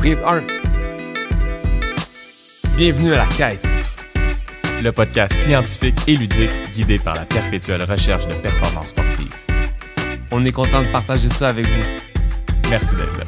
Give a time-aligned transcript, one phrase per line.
[0.00, 0.44] Prise 1.
[2.78, 3.68] Bienvenue à la quête.
[4.82, 9.36] Le podcast scientifique et ludique guidé par la perpétuelle recherche de performance sportive.
[10.30, 11.84] On est content de partager ça avec vous.
[12.70, 13.24] Merci d'être là.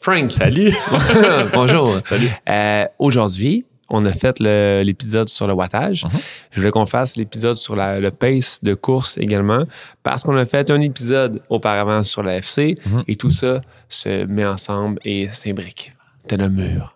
[0.00, 0.32] Frank.
[0.32, 0.74] Salut.
[1.54, 1.90] Bonjour.
[2.08, 2.28] Salut.
[2.48, 6.04] Euh, Aujourd'hui, on a fait l'épisode sur le wattage.
[6.04, 6.10] Mhm.
[6.50, 9.64] Je voulais qu'on fasse l'épisode sur la- le pace de course également,
[10.02, 13.04] parce qu'on a fait un épisode auparavant sur la FC Mhm.
[13.06, 15.92] et tout ça se met ensemble et s'imbrique.
[16.22, 16.95] C'était le mur.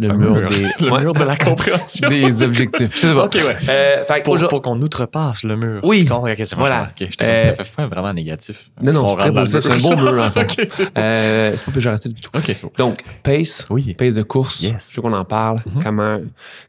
[0.00, 0.48] Le mur, mur.
[0.48, 2.08] des, Le ouais, mur de la compréhension.
[2.08, 2.96] des objectifs.
[2.96, 3.22] C'est bon.
[3.24, 3.56] Ok, ouais.
[3.68, 5.80] Euh, fait que Pour, pour qu'on outrepasse le mur.
[5.82, 6.04] Oui.
[6.04, 6.76] Je comprends, ok, c'est bon, Voilà.
[6.96, 7.04] je comprends.
[7.04, 8.70] Ok, j'étais Euh, ça fait fin vraiment négatif.
[8.80, 9.60] Non, non, On c'est très positif.
[9.60, 10.42] C'est un beau mur, en fait.
[10.42, 12.30] ok, c'est euh, c'est pas péjoratif du tout.
[12.32, 12.70] Ok, c'est bon.
[12.78, 13.94] Donc, pace, Oui.
[13.94, 14.62] pace de course.
[14.62, 14.90] Yes.
[14.92, 15.58] Je veux qu'on en parle.
[15.66, 15.82] Mhm.
[15.82, 16.20] comment,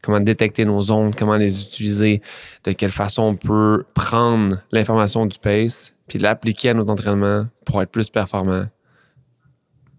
[0.02, 2.22] comment détecter nos zones, comment les utiliser,
[2.64, 7.80] de quelle façon on peut prendre l'information du pace puis l'appliquer à nos entraînements pour
[7.80, 8.64] être plus performants.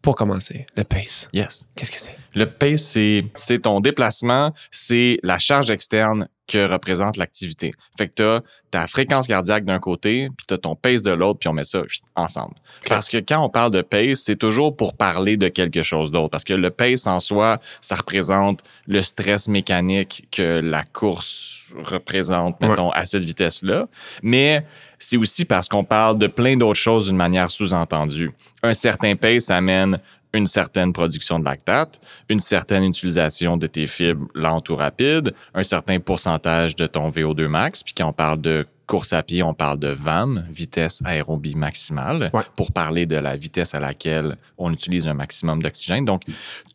[0.01, 1.29] Pour commencer, le pace.
[1.31, 1.67] Yes.
[1.75, 2.15] Qu'est-ce que c'est?
[2.33, 7.71] Le pace, c'est, c'est ton déplacement, c'est la charge externe que représente l'activité.
[7.97, 11.11] Fait que tu as ta fréquence cardiaque d'un côté, puis tu as ton pace de
[11.11, 11.81] l'autre, puis on met ça
[12.15, 12.55] ensemble.
[12.89, 16.29] Parce que quand on parle de pace, c'est toujours pour parler de quelque chose d'autre.
[16.29, 22.57] Parce que le pace en soi, ça représente le stress mécanique que la course représente,
[22.61, 22.69] Ouais.
[22.69, 23.87] mettons, à cette vitesse-là.
[24.23, 24.65] Mais
[24.99, 28.31] c'est aussi parce qu'on parle de plein d'autres choses d'une manière sous-entendue.
[28.63, 29.99] Un certain pace amène
[30.33, 35.63] une certaine production de lactate, une certaine utilisation de tes fibres lentes ou rapides, un
[35.63, 37.83] certain pourcentage de ton VO2 max.
[37.83, 42.29] Puis quand on parle de course à pied, on parle de VAM, vitesse aérobie maximale,
[42.33, 42.41] Ouais.
[42.57, 46.03] pour parler de la vitesse à laquelle on utilise un maximum d'oxygène.
[46.03, 46.23] Donc,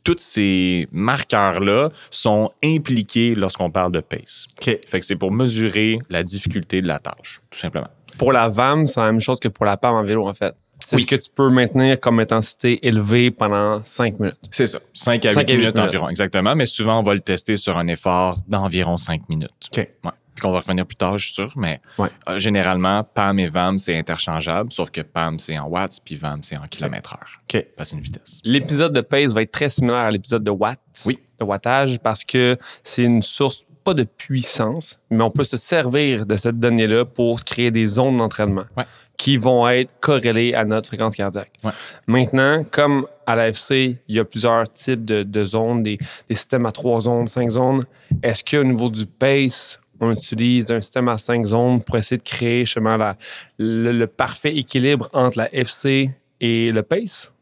[0.03, 4.47] tous ces marqueurs-là sont impliqués lorsqu'on parle de pace.
[4.59, 4.79] OK.
[4.87, 7.89] Fait que c'est pour mesurer la difficulté de la tâche, tout simplement.
[8.19, 10.55] Pour la VAM, c'est la même chose que pour la PAM en vélo, en fait.
[10.89, 11.03] C'est Oui.
[11.03, 14.37] ce que tu peux maintenir comme intensité élevée pendant 5 minutes.
[14.53, 14.79] C'est ça.
[14.93, 15.89] 5 à 8 Cinq à huit minutes, minutes.
[15.89, 16.55] environ, exactement.
[16.55, 19.51] Mais souvent, on va le tester sur un effort d'environ 5 minutes.
[19.77, 19.79] OK.
[19.79, 20.11] Ouais.
[20.35, 21.53] Puis qu'on va revenir plus tard, je suis sûr.
[21.57, 22.09] Mais Ouais.
[22.29, 26.43] euh, généralement, PAM et VAM, c'est interchangeable, sauf que PAM, c'est en watts, puis VAM,
[26.45, 27.31] c'est en kilomètres heure.
[27.53, 27.67] OK.
[27.83, 28.41] C'est une vitesse.
[28.45, 31.19] L'épisode de pace va être très similaire à l'épisode de watts, Oui.
[31.41, 36.27] de wattage, parce que c'est une source, pas de puissance, mais on peut se servir
[36.27, 38.85] de cette donnée-là pour se créer des zones d'entraînement Ouais.
[39.17, 41.53] qui vont être corrélées à notre fréquence cardiaque.
[41.65, 41.71] Ouais.
[42.07, 45.99] Maintenant, comme à l'AFC, il y a plusieurs types de, de zones, des,
[46.29, 47.85] des systèmes à trois zones, cinq zones.
[48.23, 52.23] Est-ce qu'au niveau du pace, on utilise un système à cinq zones pour essayer de
[52.23, 53.17] créer justement la-
[53.59, 56.11] le, le parfait équilibre entre la FC
[56.41, 57.33] et le pace?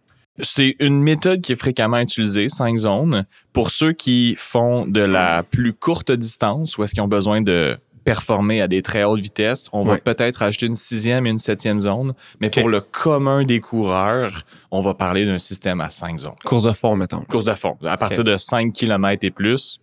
[0.41, 5.43] C'est une méthode qui est fréquemment utilisée, 5 zones, pour ceux qui font de la
[5.45, 9.69] plus courte distance ou est-ce qu'ils ont besoin de performer à des très hautes vitesses.
[9.73, 13.61] On va peut-être ajouter une sixième et une septième zone, mais pour le commun des
[13.61, 16.35] coureurs, on va parler d'un système à 5 zones.
[16.45, 17.23] Course de fond, mettons.
[17.23, 17.77] Course de fond.
[17.85, 19.79] À partir de 5 km et plus,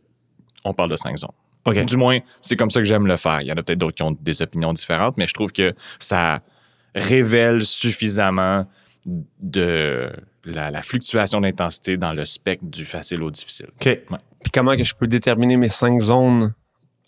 [0.63, 1.31] on parle de 5 zones.
[1.65, 1.85] OK.
[1.85, 3.41] Du moins, c'est comme ça que j'aime le faire.
[3.41, 5.73] Il y en a peut-être d'autres qui ont des opinions différentes, mais je trouve que
[5.99, 6.41] ça
[6.95, 8.65] révèle suffisamment
[9.39, 10.11] de
[10.45, 13.67] la, la fluctuation d'intensité dans le spectre du facile au difficile.
[13.79, 13.99] OK.
[14.43, 16.53] Puis comment que je peux déterminer mes cinq zones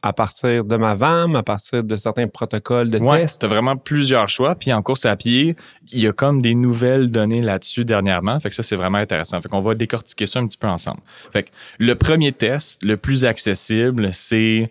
[0.05, 3.39] à partir de ma VAM, à partir de certains protocoles de Ouais, test?
[3.41, 4.53] t'as vraiment plusieurs choix.
[4.53, 5.55] Puis en course à pied,
[5.93, 8.37] il y a comme des nouvelles données là-dessus dernièrement.
[8.41, 9.41] Fait que ça, c'est vraiment intéressant.
[9.41, 10.99] Fait qu'on va décortiquer ça un petit peu ensemble.
[11.31, 14.69] Fait que le premier test, le plus accessible, c'est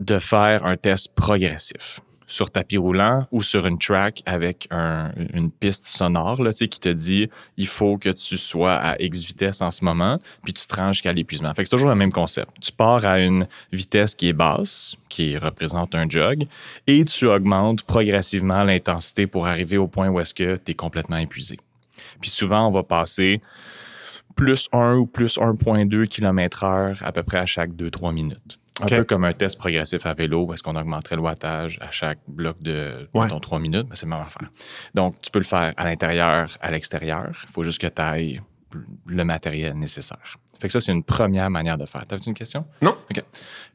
[0.00, 5.50] de faire un test progressif sur tapis roulant ou sur une track avec un- une
[5.50, 9.70] piste sonore là, qui te dit il faut que tu sois à X vitesse en
[9.70, 11.52] ce moment, puis tu te rends jusqu'à l'épuisement.
[11.54, 12.50] Fait que c'est toujours le même concept.
[12.60, 16.44] Tu pars à une vitesse qui est basse, qui représente un jog,
[16.86, 21.16] et tu augmentes progressivement l'intensité pour arriver au point où est-ce que tu es complètement
[21.16, 21.58] épuisé.
[22.20, 23.40] Puis souvent, on va passer
[24.36, 28.57] plus 1 ou plus 1,2 km heure à peu près à chaque 2-3 minutes.
[28.80, 32.18] Un peu comme un test progressif à vélo est-ce qu'on augmenterait le wattage à chaque
[32.28, 33.24] bloc de Ouais.
[33.24, 34.48] mettons, 3 minutes, mais c'est la même affaire.
[34.94, 37.30] Donc, tu peux le faire à l'intérieur, à l'extérieur.
[37.44, 38.40] Il faut juste que tu ailles
[39.06, 40.36] le matériel nécessaire.
[40.60, 42.04] Fait que ça, c'est une première manière de faire.
[42.06, 42.66] T'avais-tu une question?
[42.82, 42.96] Non.
[43.10, 43.22] OK.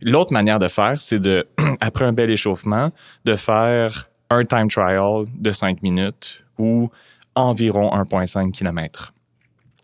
[0.02, 1.48] L'autre manière de faire, c'est de,
[1.82, 2.92] après un bel échauffement,
[3.26, 6.90] de faire un time trial de 5 minutes ou
[7.36, 9.14] environ 1,5 km.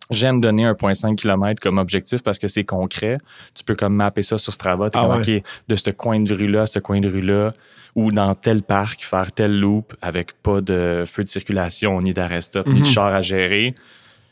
[0.10, 3.18] J'aime donner 1,5 km comme objectif parce que c'est concret.
[3.54, 4.90] Tu peux comme mapper ça sur Strava.
[4.90, 5.38] T'es Ah comme, ouais.
[5.38, 7.54] OK, de ce coin de rue-là à ce coin de rue-là,
[7.96, 12.42] ou dans tel parc, faire tel loop avec pas de feu de circulation, ni d'arrêt
[12.42, 12.82] stop, ni Mhm.
[12.82, 13.76] de char à gérer.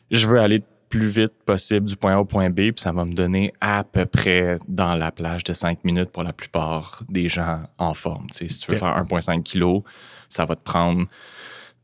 [0.10, 2.92] Je veux aller le plus vite possible du point A au point B, puis ça
[2.94, 7.04] va me donner à peu près dans la plage de 5 minutes pour la plupart
[7.10, 8.28] des gens en forme.
[8.32, 9.82] Si tu veux faire 1,5 kg,
[10.30, 11.06] ça va te prendre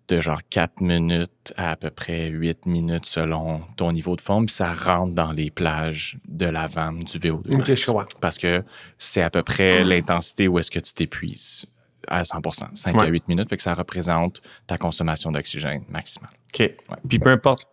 [0.10, 4.46] de genre 4 minutes à à peu près 8 minutes selon ton niveau de forme,
[4.48, 8.06] puis ça rentre dans les plages de la VAM du VO2 Ok, je comprends.
[8.20, 8.64] parce que
[8.98, 11.66] c'est à peu près l'intensité où est-ce que tu t'épuises
[12.08, 13.04] à 100% 5 Ouais.
[13.04, 16.32] à 8 minutes, fait que ça représente ta consommation d'oxygène maximale.
[16.54, 16.70] OK.
[17.08, 17.66] Puis peu importe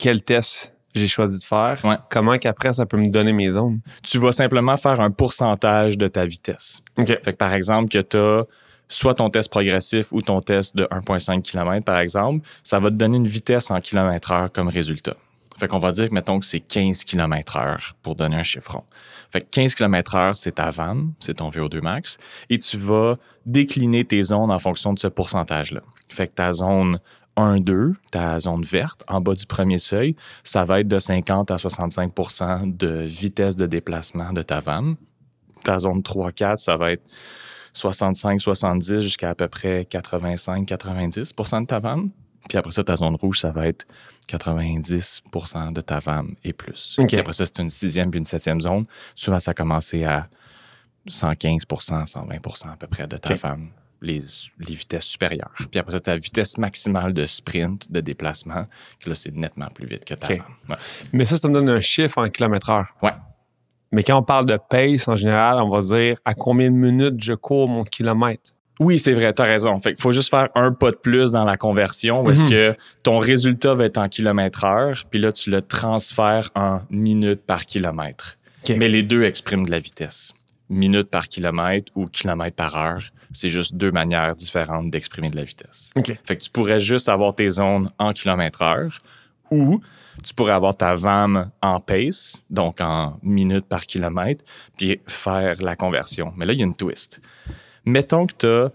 [0.00, 1.96] quel test j'ai choisi de faire, Ouais.
[2.10, 3.78] comment qu'après ça peut me donner mes ondes?
[4.02, 6.82] Tu vas simplement faire un pourcentage de ta vitesse.
[6.98, 7.06] OK.
[7.06, 8.44] Fait que par exemple, que tu as
[8.88, 12.94] soit ton test progressif ou ton test de 1,5 km, par exemple, ça va te
[12.94, 15.16] donner une vitesse en kilomètre heure comme résultat.
[15.58, 18.82] Fait qu'on va dire mettons que c'est 15 km heure pour donner un chiffron.
[19.30, 22.18] Fait que 15 km heure, c'est ta VAM, c'est ton VO2 max,
[22.50, 25.80] et tu vas décliner tes zones en fonction de ce pourcentage-là.
[26.08, 27.00] Fait que ta zone
[27.36, 31.50] 1, 2, ta zone verte, en bas du premier seuil, ça va être de 50
[31.50, 34.96] à 65% de vitesse de déplacement de ta VAM.
[35.64, 37.10] Ta zone 3, 4, ça va être
[37.76, 42.10] 65, 70 jusqu'à à peu près 85, 90% de ta VAM.
[42.48, 43.86] Puis après ça, ta zone rouge, ça va être
[44.28, 46.98] 90% de ta VAM et plus.
[47.06, 48.86] Puis après ça, c'est une sixième puis une septième zone.
[49.14, 50.28] Souvent, ça a commencé à
[51.08, 53.40] 115% 120% à peu près de ta OK.
[53.40, 53.68] VAM,
[54.00, 54.20] les,
[54.58, 55.52] les vitesses supérieures.
[55.70, 58.66] Puis après ça, ta vitesse maximale de sprint, de déplacement,
[59.00, 60.38] que là, c'est nettement plus vite que ta OK.
[60.38, 60.46] VAM.
[60.70, 60.76] Ouais.
[61.12, 62.86] Mais ça, ça me donne un chiffre en kilomètre heure.
[63.02, 63.12] Ouais.
[63.96, 67.14] Mais quand on parle de pace, en général, on va dire à combien de minutes
[67.18, 68.50] je cours mon kilomètre.
[68.78, 69.80] Oui, c'est vrai, tu as raison.
[69.80, 72.50] Fait qu'il faut juste faire un pas de plus dans la conversion où est-ce Mhm.
[72.50, 77.40] que ton résultat va être en kilomètre heure, puis là, tu le transfères en minutes
[77.46, 78.36] par kilomètre.
[78.68, 80.34] Mais les deux expriment de la vitesse.
[80.68, 83.02] Minutes par kilomètre ou kilomètre par heure,
[83.32, 85.90] c'est juste deux manières différentes d'exprimer de la vitesse.
[86.24, 89.00] Fait que tu pourrais juste avoir tes zones en kilomètre heure
[89.50, 89.80] ou
[90.24, 94.44] tu pourrais avoir ta VAM en pace, donc en minutes par kilomètre,
[94.76, 96.32] puis faire la conversion.
[96.36, 97.20] Mais là, il y a une twist.
[97.84, 98.70] Mettons que tu as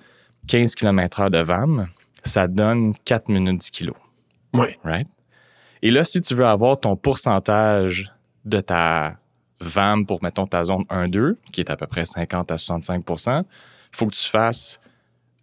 [0.47, 1.87] 15 km heure de VAM,
[2.23, 3.95] ça donne 4 minutes du kilo,
[4.53, 4.67] Oui.
[4.83, 5.07] right?
[5.81, 8.11] Et là, si tu veux avoir ton pourcentage
[8.45, 9.17] de ta
[9.59, 13.43] VAM pour, mettons, ta zone 1-2, qui est à peu près 50 à 65%
[13.93, 14.79] il faut que tu fasses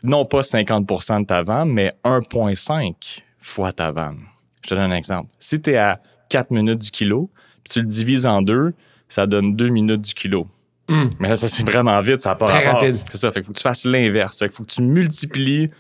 [0.03, 4.27] non pas 50% de ta VAM, mais 1,5 fois ta VAM.
[4.65, 5.31] Je te donne un exemple.
[5.39, 6.01] Si tu es à
[6.31, 7.31] 4 minutes du kilo,
[7.65, 8.75] puis tu le divises en deux,
[9.09, 10.47] ça donne 2 minutes du kilo.
[10.89, 11.09] Hmm.
[11.19, 12.81] Mais là, ça, c'est vraiment vite, ça n'a pas Très rapport.
[12.81, 12.97] rapide.
[13.11, 13.31] C'est ça.
[13.31, 14.39] Fait faut que tu fasses l'inverse.
[14.39, 15.71] Fait qu'il faut que tu multiplies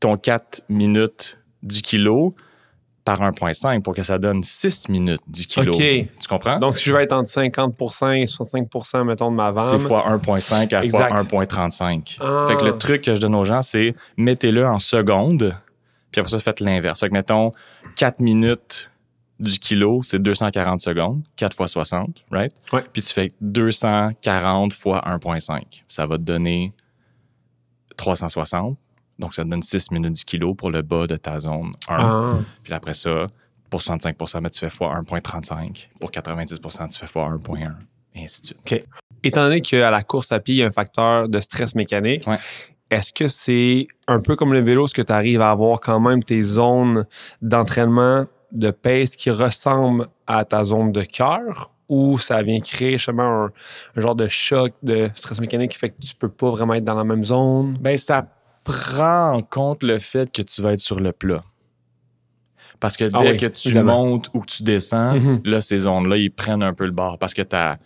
[0.00, 2.34] ton 4 minutes du kilo
[3.04, 5.72] par 1,5 pour que ça donne 6 minutes du kilo.
[5.72, 5.78] OK.
[5.78, 6.58] Tu comprends?
[6.58, 7.74] Donc, si je veux être entre 50
[8.16, 11.28] et 65 mettons, de ma c'est VAM, fois 1,5 à Exact.
[11.30, 12.18] fois 1,35.
[12.20, 12.44] Ah.
[12.46, 15.56] Fait que le truc que je donne aux gens, c'est mettez-le en secondes,
[16.10, 17.00] puis après ça, faites l'inverse.
[17.00, 17.52] Fait que mettons
[17.96, 18.90] 4 minutes
[19.38, 22.52] du kilo, c'est 240 secondes, 4 fois 60, right?
[22.72, 22.84] Ouais.
[22.92, 25.82] Puis tu fais 240 fois 1,5.
[25.86, 26.72] Ça va te donner
[27.96, 28.76] 360.
[29.18, 31.96] Donc, ça te donne 6 minutes du kilo pour le bas de ta zone 1.
[31.96, 32.34] Ah.
[32.62, 33.26] Puis après ça,
[33.68, 35.88] pour 65 mais tu fais fois 1,35.
[36.00, 37.74] Pour 90% tu fais fois 1,1.
[38.14, 38.86] Et ainsi de suite.
[39.22, 42.26] Étant donné qu'à la course à pied, il y a un facteur de stress mécanique,
[42.26, 42.38] Ouais.
[42.90, 46.00] Est-ce que c'est un peu comme le vélo, ce que tu arrives à avoir quand
[46.00, 47.06] même tes zones
[47.42, 51.70] d'entraînement de pace qui ressemblent à ta zone de cœur?
[51.88, 53.50] Ou ça vient créer justement un,
[53.96, 56.84] un genre de choc de stress mécanique qui fait que tu peux pas vraiment être
[56.84, 57.78] dans la même zone?
[57.80, 58.26] Ben, ça
[58.64, 61.40] prend en compte le fait que tu vas être sur le plat.
[62.80, 64.04] Parce que dès Ah oui, que tu évidemment.
[64.06, 65.40] montes ou que tu descends, Mhm.
[65.44, 67.78] là, ces zones-là, ils prennent un peu le bord parce que ta,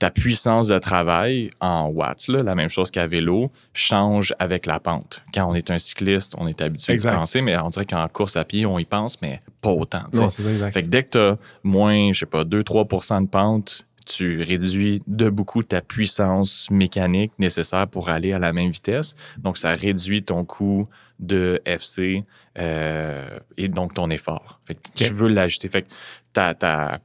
[0.00, 4.80] ta puissance de travail en watts, là, la même chose qu'à vélo, change avec la
[4.80, 5.22] pente.
[5.34, 7.10] Quand on est un cycliste, on est habitué Exact.
[7.10, 9.70] à y penser, mais on dirait qu'en course à pied, on y pense, mais pas
[9.70, 10.02] autant.
[10.14, 10.72] Non, ça, exact.
[10.72, 15.02] Fait que dès que tu as moins, je sais pas, 2-3% de pente, tu réduis
[15.06, 19.14] de beaucoup ta puissance mécanique nécessaire pour aller à la même vitesse.
[19.38, 20.88] Donc, ça réduit ton coût
[21.20, 22.24] de FC
[22.58, 24.60] euh, et donc ton effort.
[24.66, 25.68] Fait que tu veux l'ajuster.
[25.68, 25.88] Fait que
[26.32, 26.98] ta, ta-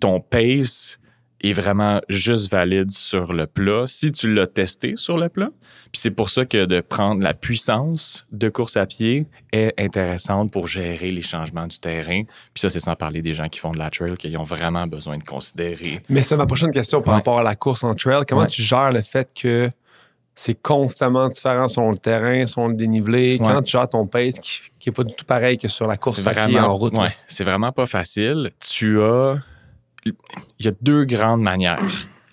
[0.00, 0.98] ton pace
[1.44, 5.48] est vraiment juste valide sur le plat si tu l'as testé sur le plat.
[5.90, 10.52] Puis c'est pour ça que de prendre la puissance de course à pied est intéressante
[10.52, 12.22] pour gérer les changements du terrain.
[12.54, 14.86] Puis ça, c'est sans parler des gens qui font de la trail, qui ont vraiment
[14.86, 16.00] besoin de considérer.
[16.08, 17.18] Mais c'est ma prochaine question par Ouais.
[17.18, 18.22] rapport à la course en trail.
[18.28, 18.46] Comment Ouais.
[18.46, 19.68] tu gères le fait que
[20.34, 23.38] c'est constamment différent selon le terrain, selon le dénivelé?
[23.40, 23.46] Ouais.
[23.46, 26.26] Quand tu gères ton pace qui n'est pas du tout pareil que sur la course
[26.26, 26.96] à pied en route?
[26.98, 28.50] ouais, c'est vraiment pas facile.
[28.60, 29.36] Tu as.
[30.04, 30.14] Il
[30.60, 31.80] y a deux grandes manières.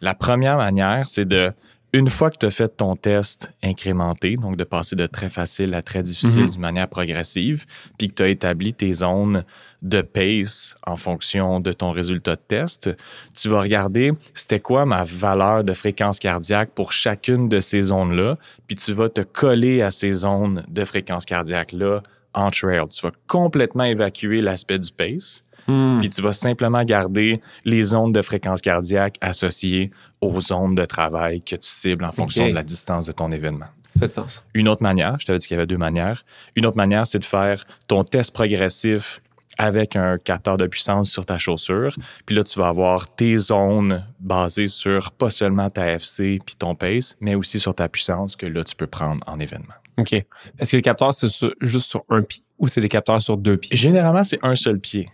[0.02, 1.52] La première manière, c'est de.
[1.92, 5.74] Une fois que tu as fait ton test incrémenté, donc de passer de très facile
[5.74, 6.50] à très difficile Mhm.
[6.50, 7.66] d'une manière progressive,
[7.98, 9.44] puis que tu as établi tes zones
[9.82, 12.92] de pace en fonction de ton résultat de test,
[13.36, 18.38] tu vas regarder c'était quoi ma valeur de fréquence cardiaque pour chacune de ces zones-là,
[18.68, 22.04] puis tu vas te coller à ces zones de fréquence cardiaque-là
[22.36, 22.82] en trail.
[22.92, 26.00] Tu vas complètement évacuer l'aspect du pace, Hmm.
[26.00, 31.42] puis tu vas simplement garder les zones de fréquence cardiaque associées aux zones de travail
[31.42, 33.68] que tu cibles en fonction de la distance de ton événement.
[34.00, 34.44] Fait de sens.
[34.54, 36.26] Une autre manière, je t'avais dit qu'il y avait deux manières.
[36.56, 39.22] Une autre manière, c'est de faire ton test progressif
[39.60, 41.96] avec un capteur de puissance sur ta chaussure.
[42.26, 46.76] Puis là, tu vas avoir tes zones basées sur pas seulement ta FC puis ton
[46.76, 49.74] pace, mais aussi sur ta puissance que là, tu peux prendre en événement.
[49.98, 50.14] OK.
[50.14, 51.28] Est-ce que le capteur, c'est
[51.62, 53.76] juste sur un pied ou c'est des capteurs sur deux pieds?
[53.76, 55.10] Généralement, c'est un seul pied.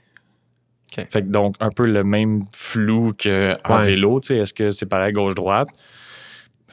[1.09, 3.85] Fait que donc, un peu le même flou qu'en Ouais.
[3.85, 4.19] vélo.
[4.19, 5.67] tu sais, Est-ce que c'est pareil gauche-droite?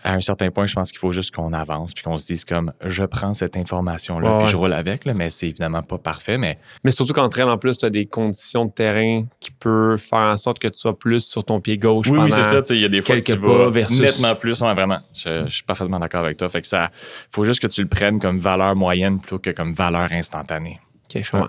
[0.05, 2.45] À un certain point, je pense qu'il faut juste qu'on avance puis qu'on se dise
[2.45, 5.97] comme je prends cette information-là Ouais, puis je roule avec, là, mais c'est évidemment pas
[5.97, 6.38] parfait.
[6.38, 9.97] Mais Mais surtout qu'en trail, en plus, tu as des conditions de terrain qui peuvent
[10.00, 12.25] faire en sorte que tu sois plus sur ton pied gauche oui, pendant...
[12.25, 12.61] oui, c'est ça.
[12.75, 14.61] Il y a des fois que tu vas versus- nettement plus.
[14.61, 14.99] Ouais, vraiment.
[15.14, 16.49] Je, je suis parfaitement d'accord avec toi.
[16.49, 16.91] Fait que ça,
[17.31, 20.81] faut juste que tu le prennes comme valeur moyenne plutôt que comme valeur instantanée.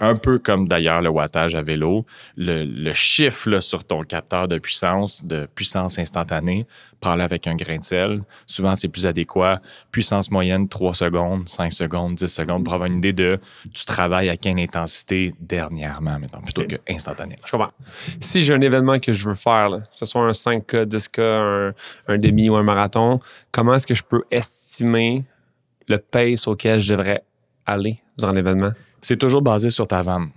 [0.01, 2.05] Un, peu comme d'ailleurs le wattage à vélo,
[2.38, 6.65] le, le chiffre là, sur ton capteur de puissance, de puissance instantanée,
[7.00, 8.22] prends-le avec un grain de sel.
[8.46, 9.62] Souvent, c'est plus adéquat.
[9.91, 13.39] Puissance moyenne, 3 secondes, 5 secondes, 10 secondes, pour avoir une idée de
[13.74, 17.36] tu travailles à quelle intensité dernièrement, mettons, plutôt que instantané.
[17.46, 17.72] Je comprends.
[18.20, 21.22] Si j'ai un événement que je veux faire, là, que ce soit un 5K, 10K,
[21.22, 21.74] un,
[22.13, 23.20] un demi ou un marathon,
[23.51, 25.25] comment est-ce que je peux estimer
[25.88, 27.24] le pace auquel je devrais
[27.65, 28.72] aller durant l'événement?
[29.03, 30.31] C'est toujours basé sur ta VAM.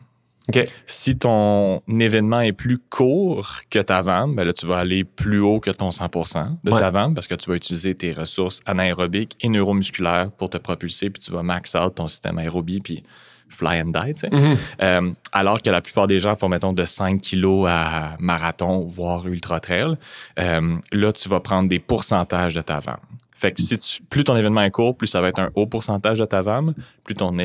[0.49, 0.65] OK.
[0.85, 5.41] Si ton événement est plus court que ta VAM, ben là, tu vas aller plus
[5.41, 6.79] haut que ton 100% de Ouais.
[6.79, 11.11] ta VAM parce que tu vas utiliser tes ressources anaérobiques et neuromusculaires pour te propulser,
[11.11, 13.03] puis tu vas max out ton système aérobie, puis
[13.49, 14.27] fly and die.
[14.31, 14.57] Mhm.
[14.83, 19.27] Euh, alors que la plupart des gens font, mettons, de 5 kilos à marathon, voire
[19.27, 19.95] ultra trail.
[20.39, 22.99] Euh, là, tu vas prendre des pourcentages de ta VAM.
[23.39, 25.67] Fait que si tu, plus ton événement est court, plus ça va être un haut
[25.67, 26.73] pourcentage de ta VAM.
[27.05, 27.37] Plus ton,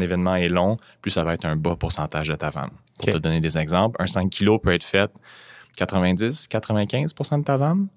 [0.00, 2.70] événement est long, plus ça va être un bas pourcentage de ta VAM.
[2.98, 3.14] Pour OK.
[3.14, 5.10] te donner des exemples, un 5 kilos peut être fait
[5.76, 7.88] 90, 95% de ta VAM.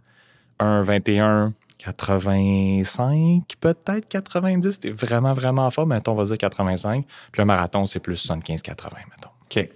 [0.58, 4.80] Un 21, 85, peut-être 90.
[4.80, 7.06] T'es vraiment, vraiment fort, mais on va dire 85.
[7.32, 9.30] Puis un marathon, c'est plus 75, 80, mettons.
[9.44, 9.70] OK.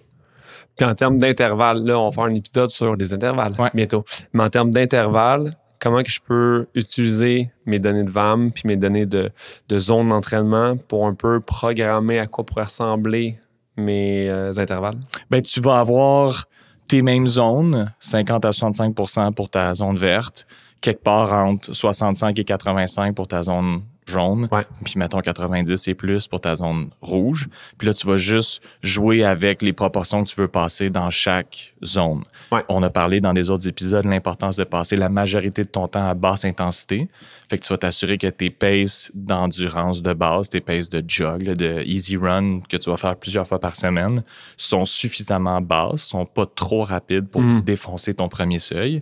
[0.76, 3.70] Puis en termes d'intervalle, là, on va faire un épisode sur des intervalles Ouais.
[3.74, 4.06] bientôt.
[4.34, 8.76] Mais en termes d'intervalle, comment que je peux utiliser mes données de VAM puis mes
[8.76, 9.32] données de,
[9.68, 13.40] de zone d'entraînement pour un peu programmer à quoi pourraient ressembler
[13.78, 15.00] mes euh, intervalles?
[15.30, 16.46] ben, tu vas avoir
[16.88, 20.48] tes mêmes zones, 50 à 65 pour ta zone verte,
[20.82, 24.66] quelque part entre 65 et 85 pour ta zone jaune, Ouais.
[24.84, 27.48] puis mettons 90 et plus pour ta zone rouge.
[27.78, 31.74] Puis là, tu vas juste jouer avec les proportions que tu veux passer dans chaque
[31.84, 32.24] zone.
[32.52, 32.64] Ouais.
[32.70, 35.88] On a parlé dans des autres épisodes de l'importance de passer la majorité de ton
[35.88, 37.08] temps à basse intensité.
[37.50, 41.44] Fait que tu vas t'assurer que tes paces d'endurance de base, tes paces de jog,
[41.44, 44.24] là, de easy run que tu vas faire plusieurs fois par semaine,
[44.58, 47.62] sont suffisamment basses, sont pas trop rapides pour Mm.
[47.62, 49.02] défoncer ton premier seuil.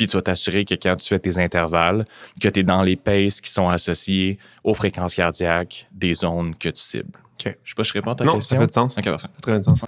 [0.00, 2.06] Puis tu vas t'assurer que quand tu fais tes intervalles,
[2.40, 6.70] que tu es dans les paces qui sont associés aux fréquences cardiaques des zones que
[6.70, 7.18] tu cibles.
[7.38, 7.54] OK.
[7.62, 8.56] Je sais pas, je réponds à ta non, question.
[8.56, 8.96] ça fait du sens.
[8.96, 9.28] OK, parfait.
[9.42, 9.84] Très bien sens.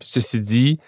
[0.00, 0.80] Ceci dit,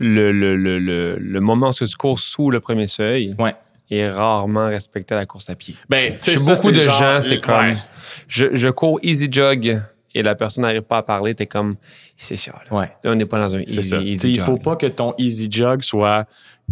[0.00, 0.80] le, le, le,
[1.16, 3.54] le, moment où tu cours sous le premier seuil Ouais.
[3.88, 5.76] est rarement respecté à la course à pied.
[5.88, 7.76] Ben, Chez beaucoup de gens, c'est comme
[8.26, 9.80] je, je cours easy jog
[10.12, 11.76] et la personne n'arrive pas à parler, t'es comme
[12.16, 12.50] c'est ça.
[12.68, 12.90] Là, Ouais.
[13.04, 13.98] Là, on n'est pas dans un easy, ça.
[13.98, 14.44] easy T'sais, il jog.
[14.44, 16.24] faut pas que ton easy jog soit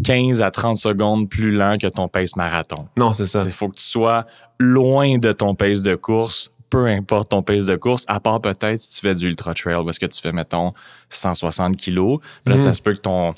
[0.04, 2.88] 15 à 30 secondes plus lent que ton pace marathon.
[2.96, 3.42] Non, c'est ça.
[3.44, 4.24] Il faut que tu sois
[4.58, 8.78] loin de ton pace de course, peu importe ton pace de course, à part peut-être
[8.78, 10.72] si tu fais du ultra trail, parce que tu fais, mettons,
[11.10, 12.20] 160 kilos.
[12.46, 12.58] Là, Mhm.
[12.58, 13.34] ça se peut que ton.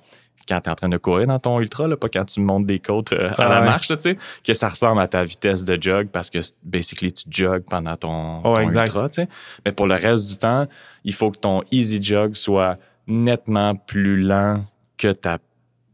[0.49, 2.66] Quand tu es en train de courir dans ton ultra, là, pas quand tu montes
[2.66, 3.64] des côtes euh, à Ah la ouais.
[3.66, 7.12] marche, là, tu sais, que ça ressemble à ta vitesse de jog parce que, basically,
[7.12, 9.09] tu jogues pendant ton, ultra.
[9.09, 9.28] tu sais.
[9.64, 10.66] Mais pour le reste du temps,
[11.04, 12.75] il faut que ton easy jog soit
[13.07, 14.64] nettement plus lent
[14.99, 15.38] que ta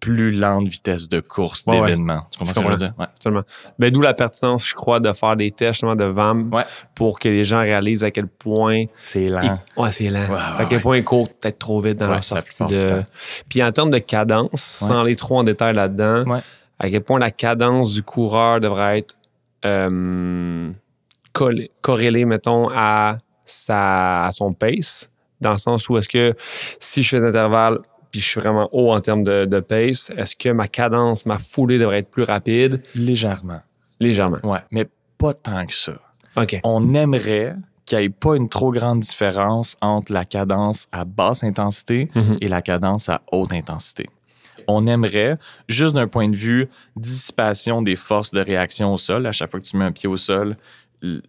[0.01, 1.87] plus lente vitesse de course Ouais, ouais.
[1.89, 2.21] d'événement.
[2.31, 2.95] Tu comprends ce que je veux dire?
[2.99, 3.05] Ouais.
[3.07, 3.43] Absolument.
[3.79, 6.65] Ben, D'où la pertinence, je crois, de faire des tests justement de VAM Ouais.
[6.95, 8.85] pour que les gens réalisent à quel point.
[9.03, 9.41] C'est lent.
[9.43, 10.27] ils- Ouais, c'est lent.
[10.33, 13.03] À quel point ils courent peut-être trop vite dans leur sortie de.
[13.49, 16.25] Puis en termes de cadence, sans aller trop en détail là-dedans,
[16.79, 19.17] à quel point la cadence du coureur devrait être
[19.65, 20.71] euh,
[21.83, 26.35] corrélée, mettons, à, sa, à son pace, dans le sens où est-ce que
[26.81, 27.79] si je fais un intervalle
[28.11, 31.39] puis je suis vraiment haut en termes de, de pace, est-ce que ma cadence, ma
[31.39, 32.83] foulée devrait être plus rapide?
[32.95, 33.61] Légèrement.
[34.01, 34.39] Légèrement.
[34.45, 34.87] Ouais, mais
[35.19, 35.93] pas tant que ça.
[36.37, 36.61] OK.
[36.65, 41.43] On aimerait qu'il n'y ait pas une trop grande différence entre la cadence à basse
[41.43, 42.37] intensité Mhm.
[42.41, 44.07] et la cadence à haute intensité.
[44.71, 45.39] On aimerait,
[45.69, 49.59] juste d'un point de vue dissipation des forces de réaction au sol, à chaque fois
[49.61, 50.57] que tu mets un pied au sol,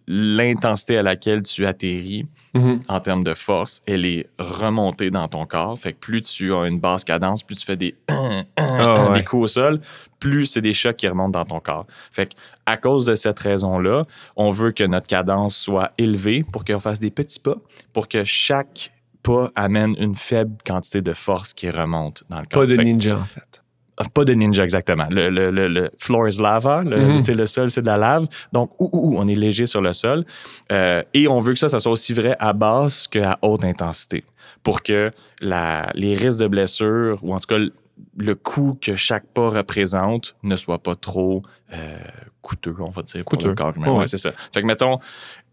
[0.06, 2.80] l'intensité à laquelle tu atterris Mhm.
[2.88, 5.78] en termes de force, elle est remontée dans ton corps.
[5.78, 9.22] Fait que plus tu as une basse cadence, plus tu fais des, Ah, ouais.
[9.24, 9.80] coups au sol,
[10.18, 11.86] plus c'est des chocs qui remontent dans ton corps.
[12.10, 12.34] Fait que
[12.66, 14.04] à cause de cette raison-là,
[14.36, 17.56] on veut que notre cadence soit élevée pour qu'on fasse des petits pas,
[17.92, 22.62] pour que chaque pas amène une faible quantité de force qui remonte dans le corps.
[22.62, 23.59] Pas de Fait que- ninja, en fait.
[24.08, 25.06] Pas de ninja exactement.
[25.10, 27.36] Le, le, le, le floor is lava, le, Mhm.
[27.36, 28.26] le sol c'est de la lave.
[28.52, 30.24] Donc, ouh, ouh, on est léger sur le sol.
[30.72, 34.24] Euh, et on veut que ça, ça soit aussi vrai à basse qu'à haute intensité
[34.62, 37.72] pour que la, les risques de blessure ou en tout cas le,
[38.16, 41.42] le coût que chaque pas représente ne soit pas trop
[41.72, 41.96] euh,
[42.42, 43.20] coûteux, on va dire.
[43.22, 43.48] pour Coûteux.
[43.50, 43.86] le corps humain.
[43.88, 44.06] Ouais, Ouais, ouais.
[44.06, 44.32] c'est ça.
[44.52, 44.98] Fait que, mettons,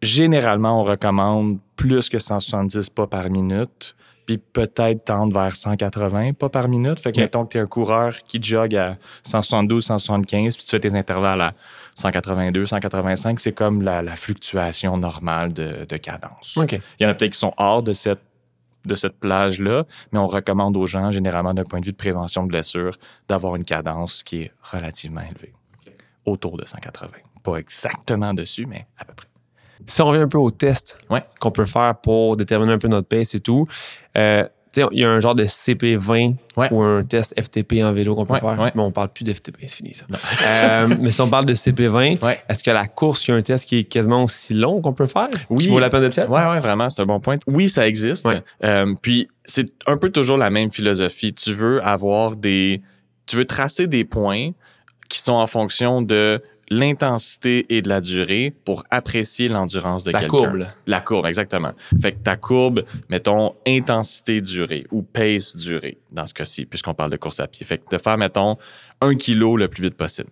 [0.02, 3.96] généralement, on recommande plus que 170 pas par minute
[4.28, 7.00] puis peut-être tendre vers 180 pas par minute.
[7.00, 10.70] Fait que, mettons que tu es un coureur qui jogue à 172, 175, puis tu
[10.70, 11.54] fais tes intervalles à
[11.96, 16.58] 182, 185, c'est comme la, la fluctuation normale de, de cadence.
[16.58, 16.74] OK.
[16.74, 18.20] Il y en a peut-être qui sont hors de cette,
[18.86, 22.44] de cette plage-là, mais on recommande aux gens, généralement d'un point de vue de prévention
[22.44, 22.98] de blessures,
[23.30, 25.54] d'avoir une cadence qui est relativement élevée,
[26.26, 27.12] autour de 180.
[27.44, 29.28] Pas exactement dessus, mais à peu près.
[29.86, 31.24] Si on revient un peu au test Ouais.
[31.40, 33.68] qu'on peut faire pour déterminer un peu notre pace et tout,
[34.18, 34.44] euh,
[34.74, 36.68] tu sais, il y a un genre de CP20 Ouais.
[36.74, 38.60] ou un test FTP en vélo qu'on peut Ouais, faire.
[38.60, 38.72] ouais.
[38.76, 40.06] Mais on parle plus de FTP, c'est fini ça.
[40.46, 42.40] Euh, mais si on parle de CP20, Ouais.
[42.50, 44.94] est-ce que la course, il y a un test qui est quasiment aussi long qu'on
[44.94, 45.30] peut faire?
[45.50, 45.64] Oui.
[45.64, 46.28] Qui vaut la peine d'être fait?
[46.28, 47.36] Ouais, ouais, vraiment, c'est un bon point.
[47.48, 48.28] Oui, ça existe.
[48.64, 51.34] Euh, puis c'est un peu toujours la même philosophie.
[51.34, 52.82] Tu veux avoir des,
[53.26, 54.50] tu veux tracer des points
[55.10, 60.20] qui sont en fonction de l'intensité et de la durée pour apprécier l'endurance de La
[60.20, 60.38] quelqu'un.
[60.38, 60.56] courbe.
[60.56, 60.68] là.
[60.86, 61.72] La courbe, exactement.
[62.02, 67.12] Fait que ta courbe, mettons, intensité durée ou pace durée, dans ce cas-ci, puisqu'on parle
[67.12, 67.66] de course à pied.
[67.66, 68.58] Fait que de faire, mettons,
[69.02, 70.30] un kilo le plus vite possible.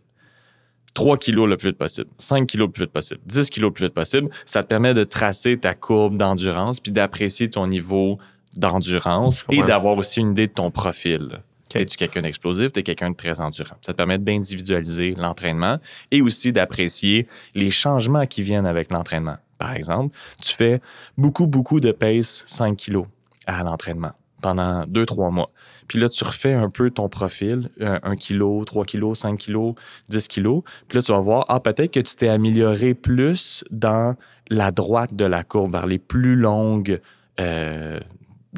[0.94, 3.74] 3 kilos le plus vite possible, 5 kilos le plus vite possible, 10 kilos le
[3.74, 8.18] plus vite possible, ça te permet de tracer ta courbe d'endurance puis d'apprécier ton niveau
[8.56, 11.42] d'endurance et d'avoir aussi une idée de ton profil.
[11.75, 12.72] Es-tu quelqu'un d'explosif?
[12.72, 13.75] T'es quelqu'un de très endurant.
[13.82, 15.77] Ça te permet d'individualiser l'entraînement
[16.10, 19.35] et aussi d'apprécier les changements qui viennent avec l'entraînement.
[19.57, 20.79] Par exemple, tu fais
[21.18, 23.07] beaucoup, beaucoup de pace 5 kilos
[23.46, 25.51] à l'entraînement pendant 2-3 mois.
[25.88, 29.74] Puis là, tu refais un peu ton profil, 1 kg, 3 kg, 5 kg,
[30.09, 30.61] 10 kg.
[30.88, 34.16] Puis là, tu vas voir, ah, peut-être que tu t'es amélioré plus dans
[34.50, 37.01] la droite de la courbe, vers les plus longues
[37.40, 38.00] euh,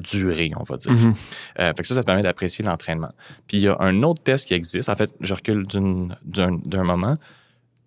[0.01, 0.91] durées, on va dire.
[0.91, 1.13] Mhm.
[1.59, 3.11] Euh, fait que ça, ça te permet d'apprécier l'entraînement.
[3.47, 4.89] Puis il y a un autre test qui existe.
[4.89, 7.17] En fait, je recule d'un moment.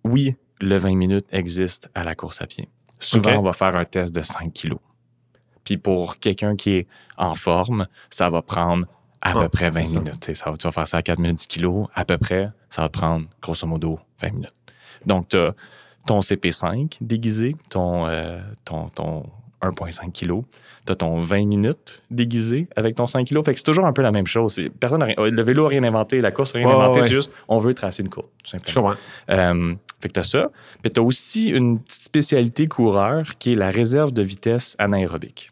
[0.03, 2.67] Oui, le 20 minutes existe à la course à pied.
[2.99, 4.79] Souvent, on va faire un test de 5 kilos.
[5.63, 8.85] Puis pour quelqu'un qui est en forme, ça va prendre
[9.21, 9.99] à Ah, peu près 20 c'est ça.
[9.99, 10.33] minutes.
[10.35, 11.87] Ça va- tu vas faire ça à 4 minutes 10 kilos.
[11.93, 14.53] À peu près, ça va te prendre grosso modo 20 minutes.
[15.05, 15.53] Donc, tu as
[16.07, 19.23] ton CP5 déguisé, ton, euh, ton, ton
[19.61, 20.43] 1,5 kg.
[20.85, 23.43] Tu as ton 20 minutes déguisé avec ton 5 kg.
[23.43, 24.59] Fait que c'est toujours un peu la même chose.
[24.79, 26.99] Personne n'a rien- le vélo n'a rien inventé, la course n'a rien inventé.
[27.01, 27.07] ouais.
[27.07, 28.89] C'est juste, on veut tracer une courbe, tout Je simplement.
[28.89, 28.99] comprends.
[29.29, 30.49] Euh, fait que t'as ça.
[30.81, 35.51] Puis t'as aussi une petite spécialité coureur qui est la réserve de vitesse anaérobique.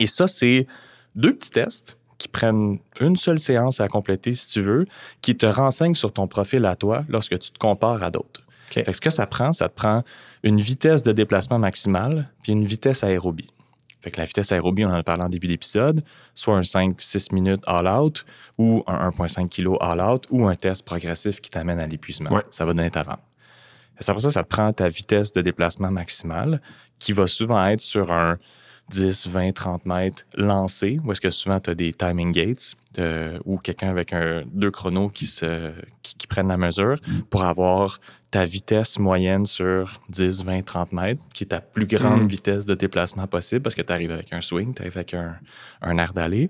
[0.00, 0.66] Et ça, c'est
[1.14, 4.84] deux petits tests qui prennent une seule séance à compléter si tu veux,
[5.22, 8.42] qui te renseignent sur ton profil à toi lorsque tu te compares à d'autres.
[8.70, 8.74] OK.
[8.74, 10.04] Fait que ce que ça prend, ça te prend
[10.42, 13.52] une vitesse de déplacement maximale puis une vitesse aérobie.
[14.00, 16.02] Fait que la vitesse aérobie, on en a parlé en début d'épisode,
[16.34, 18.24] soit un 5-6 minutes all-out
[18.56, 22.32] ou un 1,5 kg all-out ou un test progressif qui t'amène à l'épuisement.
[22.32, 22.42] Ouais.
[22.50, 23.20] Ça va donner ta vente.
[23.98, 26.62] C'est pour ça que ça te prend ta vitesse de déplacement maximale
[26.98, 28.38] qui va souvent être sur un
[28.90, 33.38] 10, 20, 30 mètres lancé, où est-ce que souvent tu as des timing gates euh,
[33.44, 35.70] ou quelqu'un avec un, deux chronos qui, se,
[36.02, 36.96] qui, qui prennent la mesure
[37.30, 38.00] pour avoir
[38.30, 42.26] ta vitesse moyenne sur 10, 20, 30 mètres, qui est ta plus grande Mm.
[42.28, 45.36] vitesse de déplacement possible parce que tu arrives avec un swing, tu arrives avec un,
[45.82, 46.48] un air d'aller.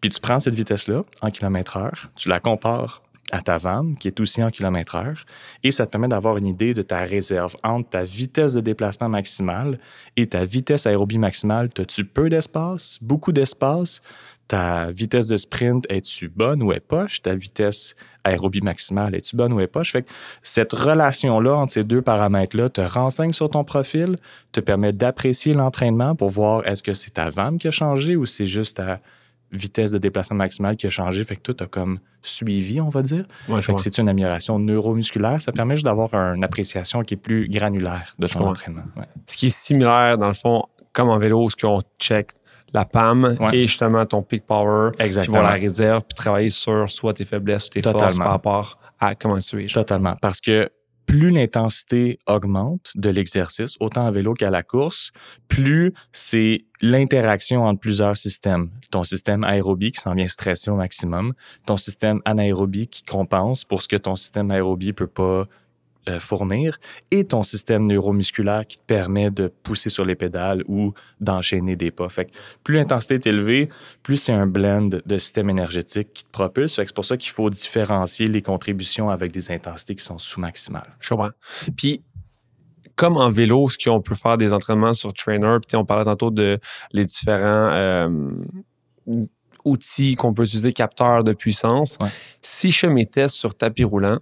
[0.00, 4.08] Puis tu prends cette vitesse-là en kilomètre heure, tu la compares à ta vanne, qui
[4.08, 5.24] est aussi en kilomètre heure,
[5.64, 9.08] et ça te permet d'avoir une idée de ta réserve entre ta vitesse de déplacement
[9.08, 9.78] maximale
[10.16, 11.70] et ta vitesse aérobie maximale.
[11.78, 14.02] As-tu peu d'espace, beaucoup d'espace?
[14.48, 17.22] Ta vitesse de sprint, es-tu bonne ou est poche?
[17.22, 19.92] Ta vitesse aérobie maximale, es-tu bonne ou est poche?
[19.92, 20.10] Fait que
[20.42, 24.16] cette relation-là entre ces deux paramètres-là te renseigne sur ton profil,
[24.52, 28.26] te permet d'apprécier l'entraînement pour voir est-ce que c'est ta vanne qui a changé ou
[28.26, 28.98] c'est juste ta
[29.52, 31.22] vitesse de déplacement maximale qui a changé.
[31.24, 33.24] Fait que tout a comme suivi, on va dire.
[33.48, 35.40] Ouais, Fait que c'est une amélioration neuromusculaire.
[35.40, 38.84] Ça permet juste d'avoir une appréciation qui est plus granulaire de ton entraînement.
[38.96, 39.04] Ouais.
[39.26, 42.30] Ce qui est similaire, dans le fond, comme en vélo, ce qu'on check
[42.74, 43.54] la PAM Ouais.
[43.56, 45.40] et justement ton peak power, puis Exactement.
[45.40, 48.24] voir la réserve, puis travailler sur soit tes faiblesses ou tes forces Totalement.
[48.24, 49.68] par rapport à comment tu es.
[49.68, 49.84] genre.
[49.84, 50.16] Totalement.
[50.22, 50.70] Parce que
[51.12, 55.10] plus l'intensité augmente de l'exercice, autant à vélo qu'à la course,
[55.46, 58.70] plus c'est l'interaction entre plusieurs systèmes.
[58.90, 61.34] Ton système aérobie qui s'en vient stresser au maximum,
[61.66, 65.44] ton système anaérobie qui compense pour ce que ton système aérobie peut pas
[66.18, 66.78] fournir
[67.10, 71.90] et ton système neuromusculaire qui te permet de pousser sur les pédales ou d'enchaîner des
[71.90, 72.08] pas.
[72.08, 72.32] Fait que
[72.64, 73.68] plus l'intensité est élevée,
[74.02, 76.74] plus c'est un blend de système énergétique qui te propulse.
[76.74, 80.18] Fait que c'est pour ça qu'il faut différencier les contributions avec des intensités qui sont
[80.18, 80.96] sous-maximales.
[81.00, 81.30] Je comprends.
[81.76, 82.02] Puis,
[82.96, 86.30] comme en vélo, ce qu'on peut faire des entraînements sur trainer, puis on parlait tantôt
[86.30, 86.58] de
[86.92, 88.08] les différents euh,
[89.64, 91.96] outils qu'on peut utiliser, capteurs de puissance.
[92.00, 92.08] Ouais.
[92.42, 94.18] Si je fais mes tests sur tapis roulant,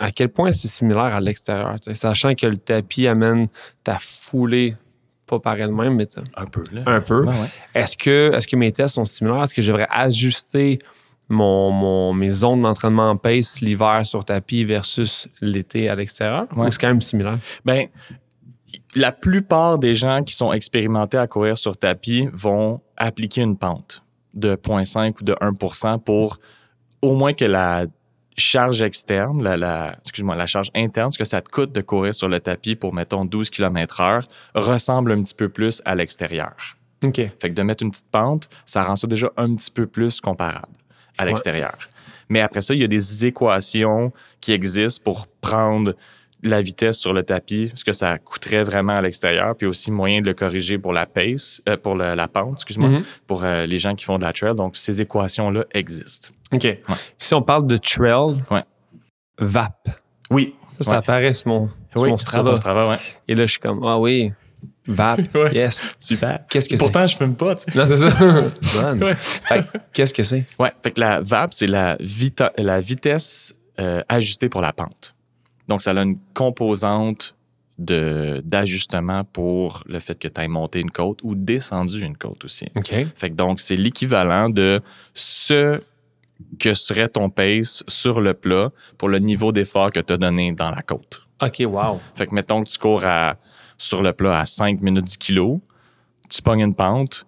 [0.00, 3.48] à quel point c'est similaire à l'extérieur, sachant que le tapis amène
[3.84, 4.74] ta foulée,
[5.26, 6.06] pas par elle-même, mais
[6.36, 6.82] Un peu, là.
[6.86, 7.24] un peu.
[7.24, 7.48] Ouais, ouais.
[7.74, 9.42] Est-ce que, est que mes tests sont similaires?
[9.42, 10.78] Est-ce que je devrais ajuster
[11.28, 16.46] mon, mon- mes zones d'entraînement en pace l'hiver sur tapis versus l'été à l'extérieur?
[16.56, 16.66] Ouais.
[16.66, 17.38] Ou c'est quand même similaire?
[17.64, 17.88] Ben,
[18.94, 24.02] la plupart des gens qui sont expérimentés à courir sur tapis vont appliquer une pente
[24.34, 26.38] de 0.5 ou de 1% pour
[27.02, 27.86] au moins que la
[28.38, 32.14] charge externe, la, la- excuse-moi, la charge interne, ce que ça te coûte de courir
[32.14, 36.54] sur le tapis pour, mettons, 12 km heure, ressemble un petit peu plus à l'extérieur.
[37.04, 37.16] OK.
[37.16, 40.20] Fait que de mettre une petite pente, ça rend ça déjà un petit peu plus
[40.20, 40.68] comparable
[41.18, 41.28] à Ouais.
[41.30, 41.76] l'extérieur.
[42.28, 45.94] Mais après ça, il y a des équations qui existent pour prendre
[46.42, 50.20] la vitesse sur le tapis, ce que ça coûterait vraiment à l'extérieur, puis aussi moyen
[50.20, 53.04] de le corriger pour la pace, euh, pour le- la pente, excuse-moi, Mhm.
[53.26, 54.54] pour euh, les gens qui font de la trail.
[54.54, 56.28] Donc, ces équations-là existent.
[56.52, 56.60] OK.
[56.60, 56.78] Puis
[57.18, 58.62] Si on parle de trail, Ouais.
[59.38, 59.88] VAP.
[60.30, 60.54] Oui.
[60.80, 60.96] Ça, Ouais.
[60.98, 62.88] apparaît sur mon, sur Oui, mon sur Strava.
[62.90, 62.96] ouais.
[63.28, 64.30] Et là, je suis comme, ah oui,
[64.86, 65.54] VAP, Ouais.
[65.54, 65.94] yes.
[65.98, 66.40] Super.
[66.50, 66.84] Qu'est-ce que c'est?
[66.84, 67.78] Pourtant, je fume pas, tu sais.
[67.78, 68.10] Non, c'est ça.
[68.92, 69.02] Bonne.
[69.04, 69.16] Ouais.
[69.92, 70.44] Qu'est-ce que c'est?
[70.58, 75.14] Ouais, fait que la VAP, c'est la, vita- la vitesse euh, ajustée pour la pente.
[75.68, 77.34] Donc, ça a une composante
[77.78, 82.44] de- d'ajustement pour le fait que tu ailles monté une côte ou descendu une côte
[82.44, 82.66] aussi.
[82.74, 82.94] OK.
[83.14, 84.80] Fait que donc, c'est l'équivalent de
[85.12, 85.80] ce
[86.58, 90.52] que serait ton pace sur le plat pour le niveau d'effort que tu as donné
[90.52, 91.26] dans la côte.
[91.42, 92.00] OK, wow.
[92.14, 93.36] Fait que mettons que tu cours à,
[93.76, 95.60] sur le plat à 5 minutes du kilo,
[96.30, 97.26] tu pognes une pente,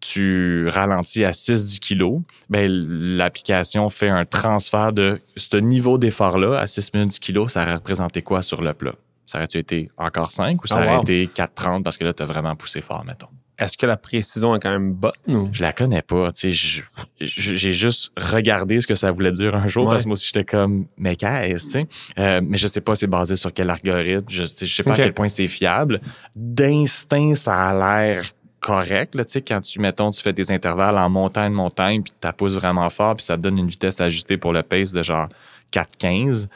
[0.00, 2.70] tu ralentis à 6 du kilo, ben,
[3.16, 7.74] l'application fait un transfert de ce niveau d'effort-là à 6 minutes du kilo, ça aurait
[7.74, 8.94] représenté quoi sur le plat?
[9.26, 11.02] Ça aurait-tu été encore 5 ou ça Ah, aurait wow.
[11.02, 13.26] été 4,30 parce que là, tu as vraiment poussé fort, mettons?
[13.58, 15.48] Est-ce que la précision est quand même bonne ou?
[15.52, 16.28] Je la connais pas,
[17.20, 19.94] j'ai juste regardé ce que ça voulait dire un jour Ouais.
[19.94, 21.78] parce que moi aussi j'étais comme mais qu'est-ce.
[22.20, 24.94] Euh, mais je sais pas c'est basé sur quel algorithme, je, je sais pas à
[24.94, 26.00] quel point c'est fiable.
[26.36, 28.22] D'instinct, ça a l'air
[28.68, 32.54] correct là, quand tu mettons tu fais des intervalles en montagne montagne puis tu pousses
[32.54, 35.28] vraiment fort puis ça te donne une vitesse ajustée pour le pace de genre
[35.72, 36.46] 4,15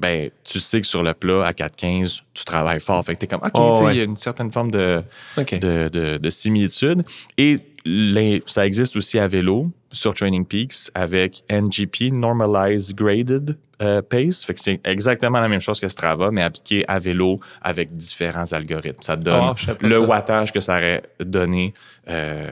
[0.00, 3.26] ben tu sais que sur le plat à 4,15 tu travailles fort fait que t'es
[3.26, 3.94] comme ok Oh, ouais.
[3.94, 5.02] il y a une certaine forme de
[5.36, 7.02] de, de, de similitude.
[7.36, 14.02] Et les- ça existe aussi à vélo sur Training Peaks avec NGP, Normalized Graded euh,
[14.02, 14.44] Pace.
[14.44, 18.52] Fait que c'est exactement la même chose que Strava, mais appliqué à vélo avec différents
[18.52, 19.02] algorithmes.
[19.02, 20.00] Ça te donne Ah, le ça.
[20.00, 21.72] wattage que ça aurait donné
[22.08, 22.50] euh,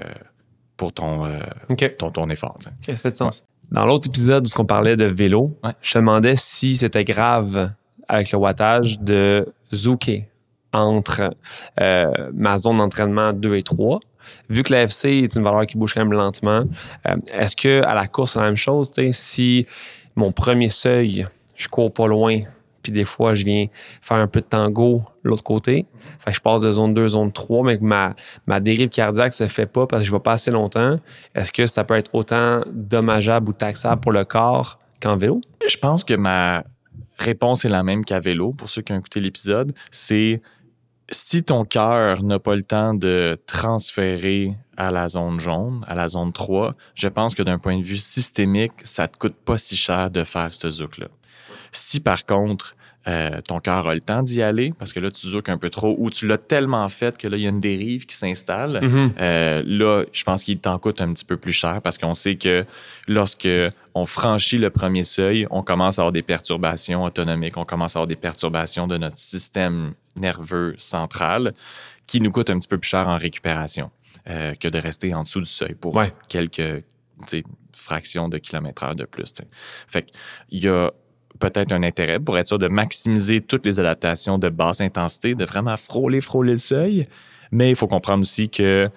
[0.76, 1.38] pour ton, euh,
[1.98, 2.58] ton, ton effort.
[2.62, 3.42] ça fait de sens.
[3.72, 5.72] Dans l'autre épisode où on parlait de vélo, Ouais.
[5.82, 7.72] je te demandais si c'était grave
[8.08, 10.26] avec le wattage de zooker
[10.72, 11.30] entre
[12.34, 13.98] ma zone d'entraînement 2 et 3.
[14.48, 16.64] Vu que la FC est une valeur qui bouge quand même lentement,
[17.06, 18.90] euh, est-ce que à la course, c'est la même chose?
[19.10, 19.66] Si
[20.14, 22.40] mon premier seuil, je cours pas loin,
[22.82, 23.66] puis des fois, je viens
[24.00, 25.86] faire un peu de tango l'autre côté,
[26.20, 28.14] fait que je passe de zone 2 zone 3, mais que ma,
[28.46, 30.98] ma dérive cardiaque se fait pas parce que je vais pas assez longtemps,
[31.34, 35.40] est-ce que ça peut être autant dommageable ou taxable pour le corps qu'en vélo?
[35.68, 36.62] Je pense que ma
[37.18, 39.72] réponse est la même qu'à vélo, pour ceux qui ont écouté l'épisode.
[39.90, 40.40] C'est
[41.10, 46.08] si ton cœur n'a pas le temps de transférer à la zone jaune, à la
[46.08, 49.76] zone 3, je pense que d'un point de vue systémique, ça te coûte pas si
[49.76, 51.06] cher de faire ce zouk-là.
[51.72, 52.76] Si par contre,
[53.08, 55.70] euh, ton cœur a le temps d'y aller, parce que là, tu zoukes un peu
[55.70, 58.80] trop, ou tu l'as tellement fait que là, il y a une dérive qui s'installe,
[59.20, 62.34] euh, là, je pense qu'il t'en coûte un petit peu plus cher parce qu'on sait
[62.36, 62.64] que
[63.06, 63.48] lorsque
[63.94, 68.00] on franchit le premier seuil, on commence à avoir des perturbations autonomiques, on commence à
[68.00, 71.54] avoir des perturbations de notre système nerveux central
[72.06, 73.90] qui nous coûtent un petit peu plus cher en récupération
[74.28, 76.12] euh, que de rester en dessous du seuil pour Ouais.
[76.28, 76.82] quelques
[77.72, 79.32] fractions de kilomètres heure de plus.
[79.86, 80.02] Fait
[80.50, 80.90] qu'il y a
[81.38, 85.44] peut-être un intérêt pour être sûr de maximiser toutes les adaptations de basse intensité, de
[85.44, 87.04] vraiment frôler, frôler le seuil.
[87.50, 88.90] Mais il faut comprendre aussi que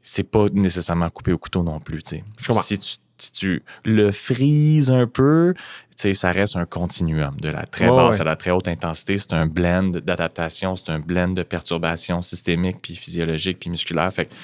[0.00, 2.02] c'est pas nécessairement coupé au couteau non plus.
[2.50, 5.54] Si tu si tu le frises un peu,
[5.96, 8.20] ça reste un continuum de la très basse ouais.
[8.20, 9.18] à la très haute intensité.
[9.18, 14.12] C'est un blend d'adaptation, c'est un blend de perturbations systémiques, puis physiologiques, puis musculaires.
[14.12, 14.34] Fait que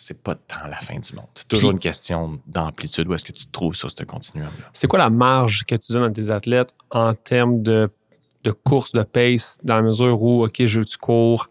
[0.00, 1.26] c'est pas tant la fin du monde.
[1.34, 3.08] C'est toujours Puis- une question d'amplitude.
[3.08, 4.52] Où est-ce que tu te trouves sur ce continuum-là?
[4.72, 7.88] C'est quoi la marge que tu donnes à tes athlètes en termes de,
[8.44, 11.48] de course, de pace, dans la mesure où, OK, je veux que tu cours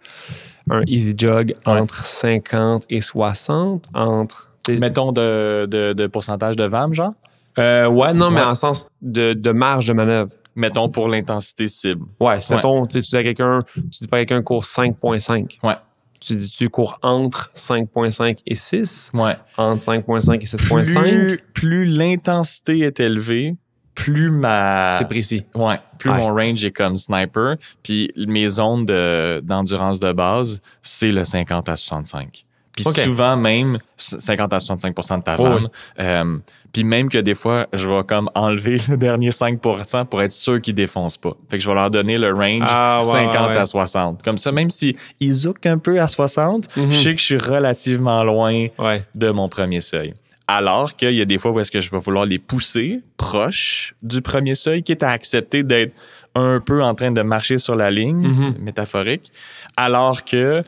[0.70, 1.74] un easy jog Ouais.
[1.80, 4.50] entre 50 et 60, entre...
[4.70, 7.14] Mettons de, de, de pourcentage de VAM, genre?
[7.58, 10.30] euh, ouais, non, mais en sens de, de marge de manœuvre.
[10.56, 12.06] Mettons pour l'intensité cible.
[12.20, 15.60] Ouais, mettons, tu sais, tu dis à quelqu'un, tu dis pas à quelqu'un court 5.5.
[15.64, 15.76] Ouais.
[16.20, 19.36] Tu dis, tu cours entre 5.5 et 6, Ouais.
[19.58, 21.02] entre 5.5 et 6.5.
[21.02, 23.56] Plus, plus l'intensité est élevée,
[23.94, 24.92] plus ma.
[24.98, 25.44] C'est précis.
[25.56, 26.18] Ouais, plus Ouais.
[26.18, 27.56] mon range est comme sniper.
[27.84, 32.46] Puis mes zones de- d'endurance de, base, c'est le 50 à 65.
[32.84, 35.56] Puis souvent même 50 à 65% de ta Oh VAM.
[35.64, 35.68] oui.
[36.00, 36.38] Euh,
[36.72, 40.62] puis même que des fois, je vais comme enlever le dernier 5% pour être sûr
[40.62, 41.36] qu'ils défoncent pas.
[41.50, 43.58] Fait que je vais leur donner le range Ah, ouais, 50 ouais, ouais.
[43.58, 44.24] à 60.
[44.24, 46.92] Comme ça, même si ils zoukent un peu à 60, Mhm.
[46.92, 49.02] je sais que je suis relativement loin Ouais.
[49.16, 50.14] de mon premier seuil.
[50.50, 53.96] Alors qu'il y a des fois où est-ce que je vais vouloir les pousser proches
[54.02, 55.94] du premier seuil, quitte à accepter d'être
[56.36, 58.56] un peu en train de marcher sur la ligne Mhm.
[58.62, 59.32] métaphorique,
[59.76, 60.62] alors que,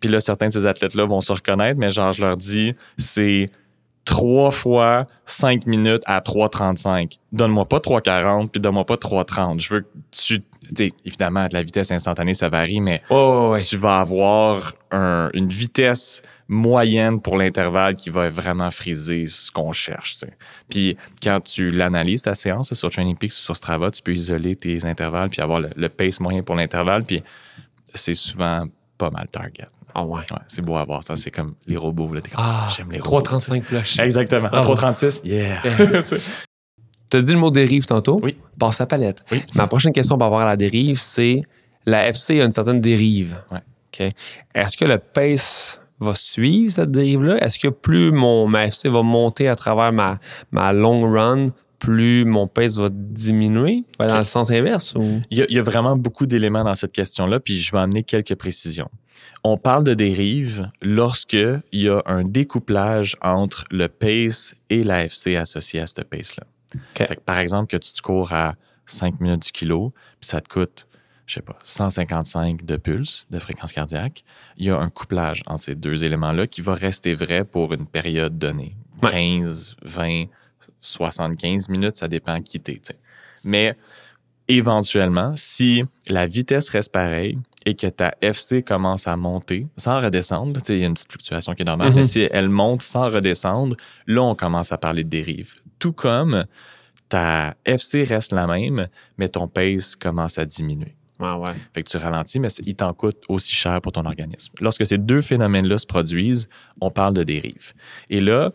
[0.00, 3.46] puis là, certains de ces athlètes-là vont se reconnaître, mais genre, je leur dis, c'est
[4.04, 7.18] trois fois cinq minutes à 3,35.
[7.32, 9.60] Donne-moi pas 3,40, puis donne-moi pas 3,30.
[9.60, 10.42] Je veux que tu...
[11.04, 13.60] évidemment, la vitesse instantanée, ça varie, mais ouais, ouais.
[13.60, 19.72] tu vas avoir un- une vitesse moyenne pour l'intervalle qui va vraiment friser ce qu'on
[19.72, 20.14] cherche.
[20.70, 24.54] Puis quand tu l'analyses, ta séance sur Training Peaks ou sur Strava, tu peux isoler
[24.54, 27.02] tes intervalles puis avoir le, le pace moyen pour l'intervalle.
[27.02, 27.24] Puis
[27.92, 28.66] c'est souvent
[28.96, 29.66] pas mal target.
[29.94, 30.20] Ah ouais.
[30.30, 31.16] Ouais, c'est beau à voir ça.
[31.16, 32.12] C'est comme les robots.
[32.12, 33.20] Là, t'es comme, Ah, j'aime les robots.
[33.20, 33.98] 3.35 flush.
[33.98, 34.48] Exactement.
[34.52, 35.20] Ah, 3,36.
[35.24, 35.62] Yeah.
[37.08, 38.18] Tu as dit le mot dérive tantôt?
[38.20, 38.36] Oui.
[38.58, 39.24] Passe à palette.
[39.30, 39.40] Oui.
[39.54, 41.42] Ma prochaine question par rapport à la dérive, c'est
[41.84, 43.40] la FC a une certaine dérive.
[43.52, 43.60] Ouais.
[43.92, 44.12] OK.
[44.54, 47.36] Est-ce que le pace va suivre cette dérive-là?
[47.44, 50.18] Est-ce que plus mon, ma FC va monter à travers ma,
[50.50, 51.46] ma long run,
[51.78, 53.84] plus mon pace va diminuer?
[53.98, 54.94] Va dans le sens inverse?
[54.94, 55.22] Ou...
[55.30, 57.78] Il y, a, il y a vraiment beaucoup d'éléments dans cette question-là, puis je vais
[57.78, 58.90] amener quelques précisions.
[59.44, 65.36] On parle de dérive lorsque il y a un découplage entre le pace et l'AFC
[65.36, 66.44] associé à ce pace-là.
[67.24, 70.86] Par exemple, que tu te cours à 5 minutes du kilo, puis ça te coûte,
[71.26, 74.24] je sais pas, 155 de pulse, de fréquence cardiaque,
[74.56, 77.86] il y a un couplage entre ces deux éléments-là qui va rester vrai pour une
[77.86, 78.76] période donnée.
[79.02, 79.10] Ouais.
[79.10, 80.24] 15, 20,
[80.80, 82.80] 75 minutes, ça dépend qui t'es.
[83.44, 83.76] Mais
[84.48, 90.60] éventuellement, si la vitesse reste pareille et que ta FC commence à monter sans redescendre,
[90.68, 91.96] il y a une petite fluctuation qui est normale, Mhm.
[91.96, 93.76] mais si elle monte sans redescendre,
[94.06, 95.54] là, on commence à parler de dérive.
[95.78, 96.44] Tout comme
[97.08, 100.94] ta FC reste la même, mais ton pace commence à diminuer.
[101.18, 101.54] Ouais, ouais.
[101.72, 104.52] Fait que tu ralentis, mais il t'en coûte aussi cher pour ton organisme.
[104.60, 106.48] Lorsque ces deux phénomènes-là se produisent,
[106.80, 107.72] on parle de dérive.
[108.10, 108.52] Et là,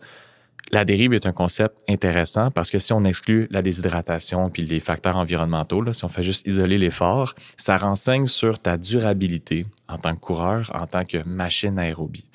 [0.72, 4.80] la dérive est un concept intéressant parce que si on exclut la déshydratation puis les
[4.80, 9.98] facteurs environnementaux, là, si on fait juste isoler l'effort, ça renseigne sur ta durabilité en
[9.98, 12.26] tant que coureur, en tant que machine aérobie.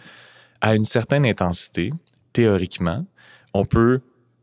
[0.62, 1.92] À une certaine intensité,
[2.32, 3.06] théoriquement,
[3.54, 4.02] on peut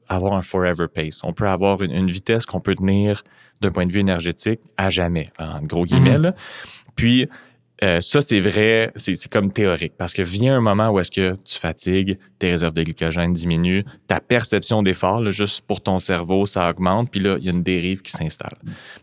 [0.09, 1.21] avoir un forever pace.
[1.23, 3.23] On peut avoir une, une vitesse qu'on peut tenir
[3.61, 6.19] d'un point de vue énergétique à jamais, en gros guillemets.
[6.19, 6.35] là.
[6.97, 7.29] Puis,
[7.83, 11.35] euh, ça, c'est vrai, c'est comme théorique, parce que vient un moment où est-ce que
[11.45, 16.71] tu fatigues, tes réserves de glycogène diminuent, ta perception d'effort, juste pour ton cerveau, ça
[16.71, 18.57] augmente, puis là, il y a une dérive qui s'installe.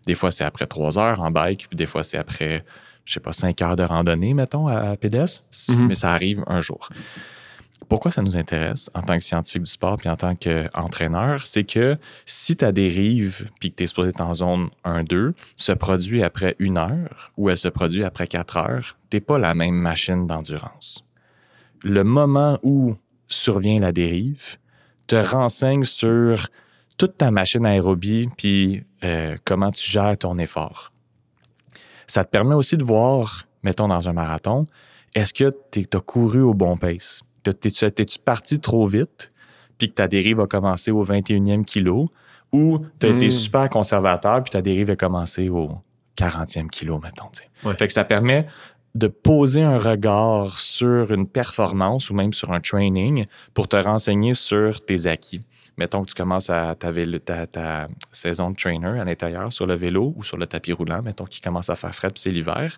[0.08, 2.64] Des fois, c'est après trois heures en bike, puis des fois, c'est après,
[3.04, 5.88] je sais pas, cinq heures de randonnée, mettons, à pédestre, Mhm.
[5.88, 6.88] mais ça arrive un jour.
[7.92, 11.66] Pourquoi ça nous intéresse en tant que scientifique du sport puis en tant qu'entraîneur, c'est
[11.66, 16.24] que si ta dérive puis que tu es supposé être en zone 1-2 se produit
[16.24, 20.26] après une heure ou elle se produit après quatre heures, tu pas la même machine
[20.26, 21.04] d'endurance.
[21.84, 22.96] Le moment où
[23.28, 24.56] survient la dérive
[25.06, 26.48] te renseigne sur
[26.98, 30.94] toute ta machine aérobie puis euh, comment tu gères ton effort.
[32.08, 34.66] Ça te permet aussi de voir, mettons dans un marathon,
[35.14, 37.22] est-ce que tu as couru au bon pace?
[37.44, 39.32] T'es- T'es-tu parti trop vite,
[39.78, 42.10] puis que ta dérive a commencé au 21e kilo,
[42.52, 43.32] ou tu as été Mm.
[43.32, 45.72] super conservateur, puis ta dérive a commencé au
[46.16, 47.30] 40e kilo, mettons.
[47.64, 47.74] Ouais.
[47.76, 48.46] Fait que ça permet
[48.94, 54.34] de poser un regard sur une performance ou même sur un training pour te renseigner
[54.34, 55.42] sur tes acquis.
[55.78, 59.66] Mettons que tu commences à ta, vélo- ta, ta saison de trainer à l'intérieur sur
[59.66, 62.32] le vélo ou sur le tapis roulant, mettons qu'il commence à faire frais puis c'est
[62.32, 62.78] l'hiver.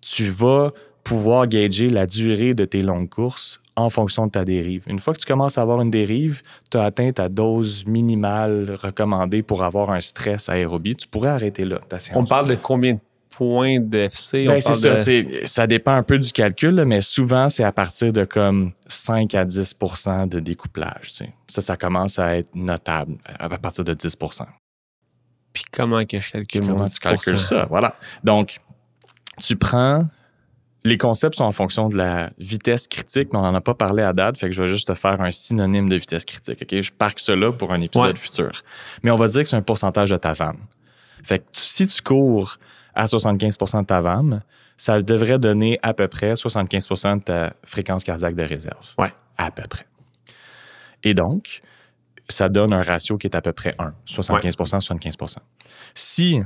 [0.00, 0.72] Tu vas
[1.04, 4.82] pouvoir gager la durée de tes longues courses en fonction de ta dérive.
[4.88, 8.76] Une fois que tu commences à avoir une dérive, tu as atteint ta dose minimale
[8.82, 10.96] recommandée pour avoir un stress aérobie.
[10.96, 12.18] Tu pourrais arrêter là ta séance.
[12.20, 14.46] On parle de combien de points de FC?
[14.48, 17.70] Ben, c'est ça, de- ça dépend un peu du calcul, là, mais souvent, c'est à
[17.70, 21.12] partir de comme 5 à 10% de découplage.
[21.46, 24.44] Ça, ça commence à être notable à partir de 10%
[25.52, 27.36] Puis comment que je calcule mon Comment tu calcules 10%?
[27.38, 27.66] ça?
[27.70, 27.94] Voilà.
[28.24, 28.58] Donc,
[29.40, 30.04] tu prends.
[30.84, 34.02] Les concepts sont en fonction de la vitesse critique, mais on n'en a pas parlé
[34.02, 36.60] à date, fait que je vais juste te faire un synonyme de vitesse critique.
[36.62, 36.80] OK?
[36.80, 38.16] Je parque cela pour un épisode Ouais.
[38.16, 38.62] futur.
[39.02, 40.56] Mais on va dire que c'est un pourcentage de ta VAM.
[41.24, 42.58] Fait que tu- si tu cours
[42.94, 44.40] à 75% de ta VAM,
[44.76, 48.94] ça devrait donner à peu près 75% de ta fréquence cardiaque de réserve.
[48.98, 49.12] Ouais.
[49.36, 49.84] À peu près.
[51.02, 51.60] Et donc,
[52.28, 55.38] ça donne un ratio qui est à peu près 1, 75% 75%
[55.94, 56.40] Si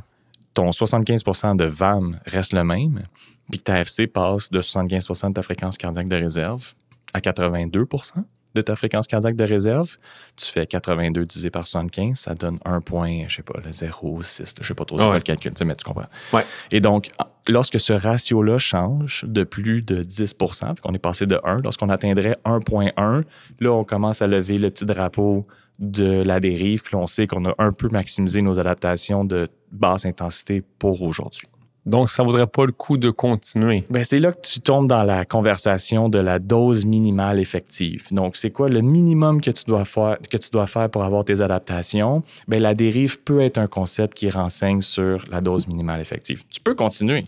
[0.54, 3.04] ton 75% de VAM reste le même,
[3.50, 6.72] puis que ta FC passe de 75 de ta fréquence cardiaque de réserve
[7.14, 8.12] à 82%
[8.54, 9.96] de ta fréquence cardiaque de réserve,
[10.36, 14.56] tu fais 82 divisé par 75, ça donne 1 point, je sais pas, le 0,6,
[14.60, 15.14] je sais pas trop c'est Ouais.
[15.14, 16.04] le calcul, mais tu comprends.
[16.34, 16.44] Ouais.
[16.70, 17.08] Et donc,
[17.48, 21.88] lorsque ce ratio-là change de plus de 10% puis qu'on est passé de 1, lorsqu'on
[21.88, 23.24] atteindrait 1,1,
[23.60, 25.46] là, on commence à lever le petit drapeau
[25.82, 30.06] de la dérive, puis on sait qu'on a un peu maximisé nos adaptations de basse
[30.06, 31.48] intensité pour aujourd'hui.
[31.84, 33.84] Donc, ça vaudrait pas le coup de continuer.
[33.90, 38.06] Ben, c'est là que tu tombes dans la conversation de la dose minimale effective.
[38.12, 41.24] Donc, c'est quoi le minimum que tu dois faire, que tu dois faire pour avoir
[41.24, 42.22] tes adaptations?
[42.46, 46.44] Ben, la dérive peut être un concept qui renseigne sur la dose minimale effective.
[46.50, 47.24] Tu peux continuer.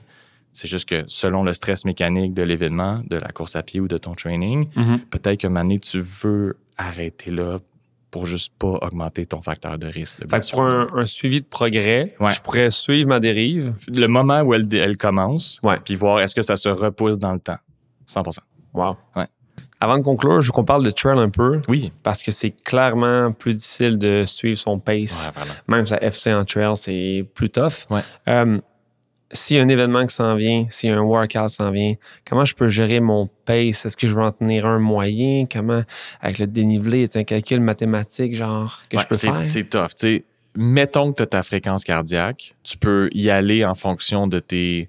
[0.53, 3.89] C'est juste que selon le stress mécanique de l'événement, de la course à pied ou
[3.89, 4.69] de ton training,
[5.11, 7.59] peut-être qu'à un moment donné, tu veux arrêter là
[8.15, 10.19] pour juste pas augmenter ton facteur de risque.
[10.31, 12.31] Fait que pour un, un suivi de progrès, Ouais.
[12.31, 13.75] je pourrais suivre ma dérive.
[13.89, 15.79] Le moment où elle, elle commence, Ouais.
[15.85, 17.59] puis voir est-ce que ça se repousse dans le temps.
[18.07, 18.39] 100%
[18.73, 18.97] Wow.
[19.17, 19.27] Ouais.
[19.81, 21.91] Avant de conclure, je veux qu'on parle de trail un peu Oui.
[22.05, 25.27] parce que c'est clairement plus difficile de suivre son pace.
[25.27, 25.55] Ouais, vraiment.
[25.67, 27.87] Même sa FC en trail, c'est plus tough.
[27.91, 28.01] Ouais.
[28.29, 28.61] Euh,
[29.33, 31.71] s'il y a un événement qui s'en vient, s'il y a un workout qui s'en
[31.71, 31.95] vient,
[32.29, 33.85] comment je peux gérer mon pace?
[33.87, 35.45] Est-ce que je veux en tenir un moyen?
[35.51, 35.83] Comment,
[36.21, 39.47] avec le dénivelé, a un calcul mathématique, genre, que je peux c'est- faire?
[39.47, 39.89] C'est tough.
[40.57, 44.89] mettons que tu as ta fréquence cardiaque, tu peux y aller en fonction de tes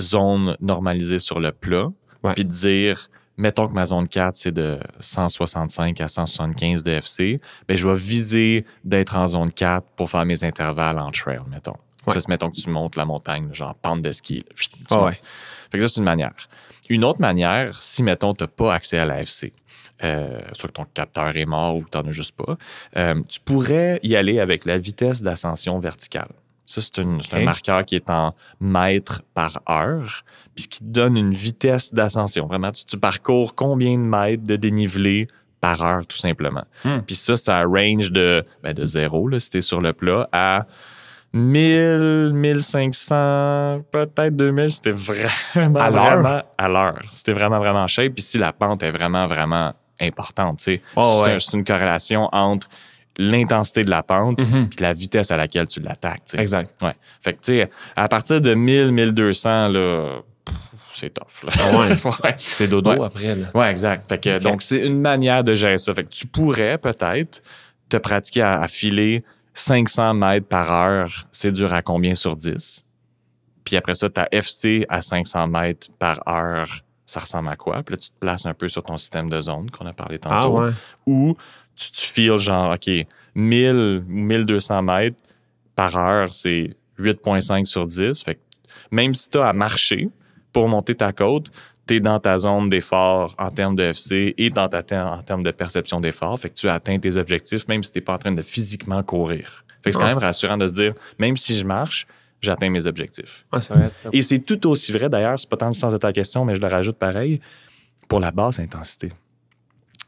[0.00, 1.88] zones normalisées sur le plat,
[2.34, 7.40] puis te dire, mettons que ma zone 4, c'est de 165 à 175 de FC,
[7.68, 11.76] ben, je vais viser d'être en zone 4 pour faire mes intervalles en trail, mettons.
[12.06, 12.14] Ouais.
[12.14, 14.38] Ça, c'est mettons que tu montes la montagne, genre pente de ski.
[14.38, 14.54] là.
[14.56, 15.12] Tu Ah ouais.
[15.70, 16.34] Fait que ça, c'est une manière.
[16.88, 19.52] Une autre manière, si, mettons, tu n'as pas accès à l'AFC,
[20.04, 22.56] euh, soit que ton capteur est mort ou que tu n'en as juste pas,
[22.96, 26.28] euh, tu pourrais y aller avec la vitesse d'ascension verticale.
[26.66, 30.24] Ça, c'est un marqueur qui est en mètres par heure,
[30.56, 32.46] puis qui te donne une vitesse d'ascension.
[32.46, 35.28] Vraiment, tu, tu parcours combien de mètres de dénivelé
[35.60, 36.64] par heure, tout simplement.
[36.84, 36.98] Hmm.
[37.06, 40.66] Puis ça, ça range de, ben, de zéro, là, si t'es sur le plat, à
[41.36, 46.44] 1000, 1500, peut-être 2000, c'était vraiment, À l'heure?
[46.58, 47.02] à l'heure.
[47.08, 48.14] C'était vraiment, vraiment shape.
[48.14, 51.36] Puis si la pente est vraiment, vraiment importante, tu sais, Oh, c'est ouais.
[51.36, 52.68] un- c'est une corrélation entre
[53.18, 54.68] l'intensité de la pente Mhm.
[54.68, 56.22] puis la vitesse à laquelle tu l'attaques.
[56.24, 56.38] tu sais.
[56.40, 56.70] Exact.
[56.82, 56.92] Ouais.
[57.22, 60.18] Fait que, tu sais, à partir de 1000, 1200, là,
[60.92, 61.44] c'est tough.
[61.44, 61.52] Là.
[61.58, 61.76] Ah
[62.24, 62.32] ouais.
[62.36, 63.04] C'est dodo Ouais.
[63.06, 63.34] après.
[63.34, 63.46] Là.
[63.54, 64.06] Ouais, exact.
[64.08, 64.38] Fait que.
[64.38, 65.94] Donc, c'est une manière de gérer ça.
[65.94, 67.42] Fait que tu pourrais peut-être
[67.88, 69.24] te pratiquer à, à filer
[69.56, 71.26] 500 mètres par heure.
[71.32, 72.84] C'est dur à combien sur 10?
[73.64, 77.82] Puis après ça, ta FC à 500 mètres par heure, ça ressemble à quoi?
[77.82, 80.18] Puis là, tu te places un peu sur ton système de zone qu'on a parlé
[80.24, 80.60] Ah tantôt.
[80.60, 80.70] ouais.
[81.06, 81.36] Ou
[81.74, 82.90] tu te files genre, OK,
[83.34, 85.16] 1000 ou 1200 mètres
[85.74, 88.22] par heure, c'est 8,5 sur 10.
[88.22, 88.40] Fait que
[88.90, 90.10] même si tu as à marcher
[90.52, 91.50] pour monter ta côte,
[91.86, 95.42] tu es dans ta zone d'effort en termes de FC et dans ta en termes
[95.42, 96.38] de perception d'effort.
[96.40, 99.02] Fait que tu atteins tes objectifs, même si tu n'es pas en train de physiquement
[99.02, 99.64] courir.
[99.82, 102.06] Fait que c'est quand même rassurant de se dire, même si je marche,
[102.40, 103.46] j'atteins mes objectifs.
[103.52, 103.90] Vrai.
[104.12, 106.56] Et c'est tout aussi vrai, d'ailleurs, c'est pas tant le sens de ta question, mais
[106.56, 107.40] je le rajoute pareil,
[108.08, 109.08] pour la basse intensité.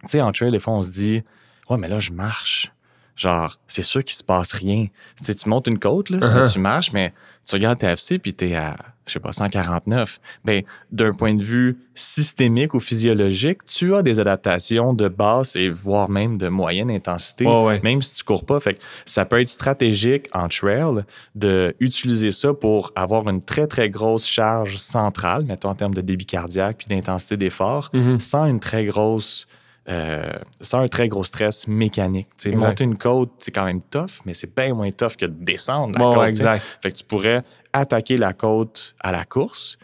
[0.03, 1.23] Tu sais, en trail, des fois, on se dit,
[1.71, 2.73] ouais, mais là, je marche.
[3.17, 4.87] Genre, c'est sûr qu'il se passe rien.
[5.17, 6.39] Tu sais, tu montes une côte, là, Uh-huh.
[6.41, 7.13] là, tu marches, mais
[7.47, 8.77] tu regardes ta FC, puis t'es à,
[9.09, 10.19] je sais pas, 149.
[10.45, 15.69] Ben, d'un point de vue systémique ou physiologique, tu as des adaptations de basse et
[15.69, 17.81] voire même de moyenne intensité ouais.
[17.83, 18.61] même si tu cours pas.
[18.61, 21.05] Fait que ça peut être stratégique en trail
[21.35, 26.01] de utiliser ça pour avoir une très, très grosse charge centrale, mettons en termes de
[26.01, 28.21] débit cardiaque puis d'intensité d'effort, Mhm.
[28.21, 29.47] sans une très grosse.
[29.91, 30.29] euh,
[30.61, 32.29] sans un très gros stress mécanique.
[32.59, 35.99] Monter une côte, c'est quand même tough, mais c'est bien moins tough que de descendre
[35.99, 36.27] la Ouais, côte.
[36.29, 36.63] exact.
[36.83, 37.43] Fait que tu pourrais
[37.73, 39.77] attaquer la côte à la course,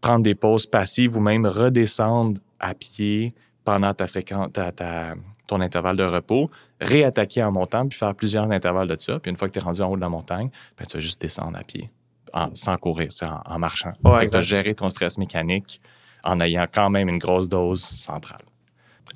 [0.00, 3.34] prendre des pauses passives ou même redescendre à pied
[3.64, 5.14] pendant ta fréquence, ta- ta-
[5.46, 9.18] ton intervalle de repos, réattaquer en montant, puis faire plusieurs intervalles de ça.
[9.18, 11.00] Puis une fois que tu es rendu en haut de la montagne, ben, tu vas
[11.00, 11.90] juste descendre à pied,
[12.32, 13.92] en- sans courir, c'est en, en marchant.
[14.04, 15.80] Ouais, tu as géré ton stress mécanique
[16.24, 18.42] en ayant quand même une grosse dose centrale.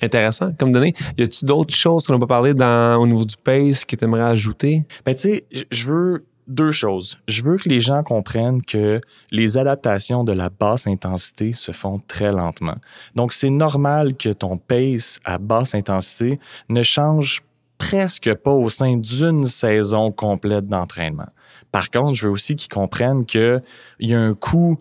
[0.01, 0.95] Intéressant comme données.
[1.19, 4.05] Y a-tu d'autres choses qu'on n'a pas parlé dans, au niveau du pace que tu
[4.05, 4.85] aimerais ajouter?
[5.05, 7.19] Ben, tu sais, je veux deux choses.
[7.29, 12.01] Je veux que les gens comprennent que les adaptations de la basse intensité se font
[12.09, 12.77] très lentement.
[13.15, 16.39] Donc, c'est normal que ton pace à basse intensité
[16.69, 17.43] ne change
[17.79, 21.29] presque pas au sein d'une saison complète d'entraînement.
[21.71, 23.61] Par contre, je veux aussi qu'ils comprennent qu'il
[24.01, 24.79] y a un coût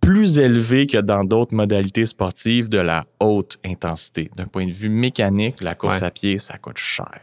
[0.00, 4.30] plus élevé que dans d'autres modalités sportives de la haute intensité.
[4.36, 6.06] D'un point de vue mécanique, la course Ouais.
[6.06, 7.20] à pied, ça coûte cher.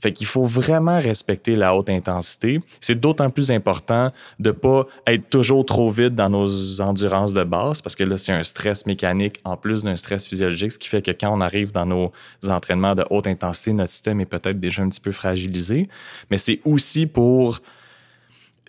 [0.00, 2.60] Fait qu'il faut vraiment respecter la haute intensité.
[2.80, 7.82] C'est d'autant plus important de pas être toujours trop vite dans nos endurances de base
[7.82, 11.02] parce que là, c'est un stress mécanique en plus d'un stress physiologique, ce qui fait
[11.02, 12.12] que quand on arrive dans nos
[12.48, 15.88] entraînements de haute intensité, notre système est peut-être déjà un petit peu fragilisé.
[16.30, 17.60] Mais c'est aussi pour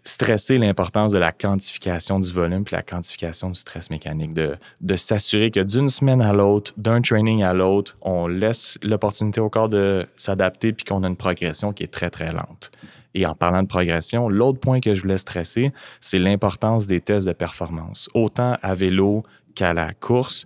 [0.04, 4.95] stresser l'importance de la quantification du volume puis la quantification du stress mécanique, de, de
[4.95, 9.70] s'assurer que d'une semaine à l'autre, d'un training à l'autre, on laisse l'opportunité au corps
[9.70, 12.72] de s'adapter puis qu'on a une progression qui est très, très lente.
[13.16, 17.28] Et en parlant de progression, l'autre point que je voulais stresser, c'est l'importance des tests
[17.28, 19.24] de performance, autant à vélo
[19.56, 20.45] qu'à la course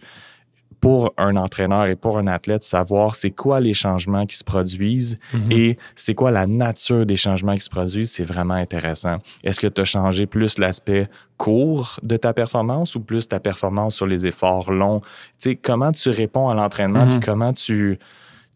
[0.80, 5.17] pour un entraîneur et pour un athlète, savoir c'est quoi les changements qui se produisent
[5.51, 9.17] et c'est quoi la nature des changements qui se produisent, c'est vraiment intéressant.
[9.43, 11.07] Est-ce que tu as changé plus l'aspect
[11.38, 14.99] court de ta performance ou plus ta performance sur les efforts longs?
[15.39, 17.09] Tu sais, comment tu réponds à l'entraînement Mhm.
[17.11, 17.97] puis comment tu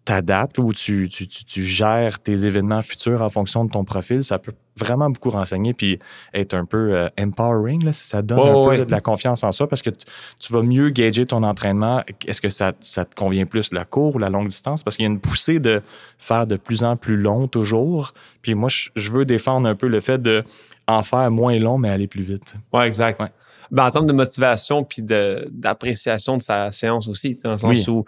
[0.06, 4.24] t'adaptes ou tu, tu, tu, tu gères tes événements futurs en fonction de ton profil,
[4.24, 6.00] ça peut vraiment beaucoup renseigner puis
[6.34, 7.84] être un peu euh, empowering.
[7.86, 8.86] Là, ça donne un peu ouais.
[8.86, 12.04] de la confiance en soi parce que tu, vas mieux gager ton entraînement.
[12.26, 14.84] Est-ce que ça, ça te convient plus la court ou la longue distance?
[14.84, 15.82] Parce qu'il y a une poussée de
[16.18, 18.14] faire de plus en plus long toujours.
[18.42, 20.44] Puis moi, je, je veux défendre un peu le fait de
[20.88, 22.56] en faire moins long, mais aller plus vite.
[22.74, 23.22] Oui, exact.
[23.22, 23.30] Ouais.
[23.70, 27.94] Ben, en termes de motivation puis d'appréciation de, sa séance aussi, dans le sens Oui.
[27.94, 28.06] où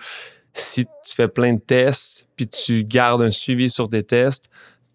[0.54, 4.50] si tu fais plein de tests puis tu gardes un suivi sur tes tests,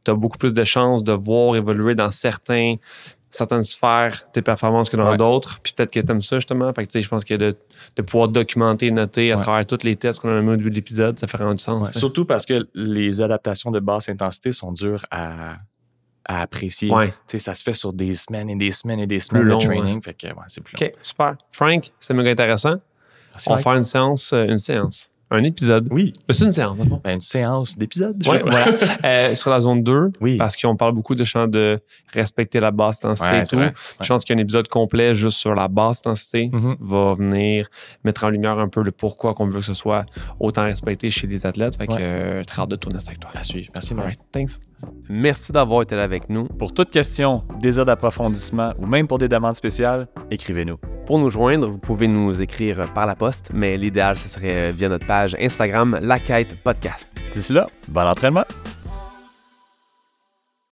[0.04, 2.76] tu as beaucoup plus de chances de voir évoluer dans certains,
[3.30, 5.16] certaines sphères tes performances que dans Ouais.
[5.16, 5.58] d'autres.
[5.60, 6.72] Puis peut-être que tu aimes ça justement.
[6.72, 7.54] Fait que, je pense que de,
[7.96, 9.42] de pouvoir documenter, noter à Ouais.
[9.42, 11.62] travers tous les tests qu'on a mis au début de l'épisode, ça fait vraiment du
[11.62, 11.88] sens.
[11.88, 11.92] Ouais.
[11.94, 15.56] Surtout parce que les adaptations de basse intensité sont dures à,
[16.24, 16.90] à apprécier.
[17.36, 20.00] Ça se fait sur des semaines et des semaines et des semaines long, de training.
[20.00, 20.86] Fait que ouais, c'est plus long.
[20.86, 21.36] OK, super.
[21.52, 22.76] Frank, c'est méga intéressant.
[23.32, 25.88] Merci, On va faire une séance, euh, une séance, un épisode.
[25.90, 28.26] Oui, C'est une séance, ben, une séance d'épisode.
[28.26, 28.66] Ouais, voilà.
[29.04, 30.36] Euh, sur la zone 2, Oui.
[30.36, 31.78] parce qu'on parle beaucoup de champ de
[32.12, 33.78] respecter la basse densité Ouais, et tout.
[34.00, 36.76] Je pense qu'un épisode complet juste sur la basse densité Mhm.
[36.80, 37.68] va venir
[38.04, 40.04] mettre en lumière un peu le pourquoi qu'on veut que ce soit
[40.40, 41.76] autant respecté chez les athlètes.
[41.76, 41.98] Fait que Ouais.
[42.00, 43.30] euh, très hâte de tourner ça avec toi.
[43.34, 43.70] À suivre.
[43.74, 44.58] Merci, right, thanks.
[45.08, 46.44] Merci d'avoir été là avec nous.
[46.44, 50.76] Pour toute question, désir d'approfondissement ou même pour des demandes spéciales, écrivez-nous.
[51.06, 54.88] Pour nous joindre, vous pouvez nous écrire par la poste, mais l'idéal, ce serait via
[54.88, 57.10] notre page Instagram La Quête Podcast.
[57.32, 58.44] D'ici là, bon entraînement!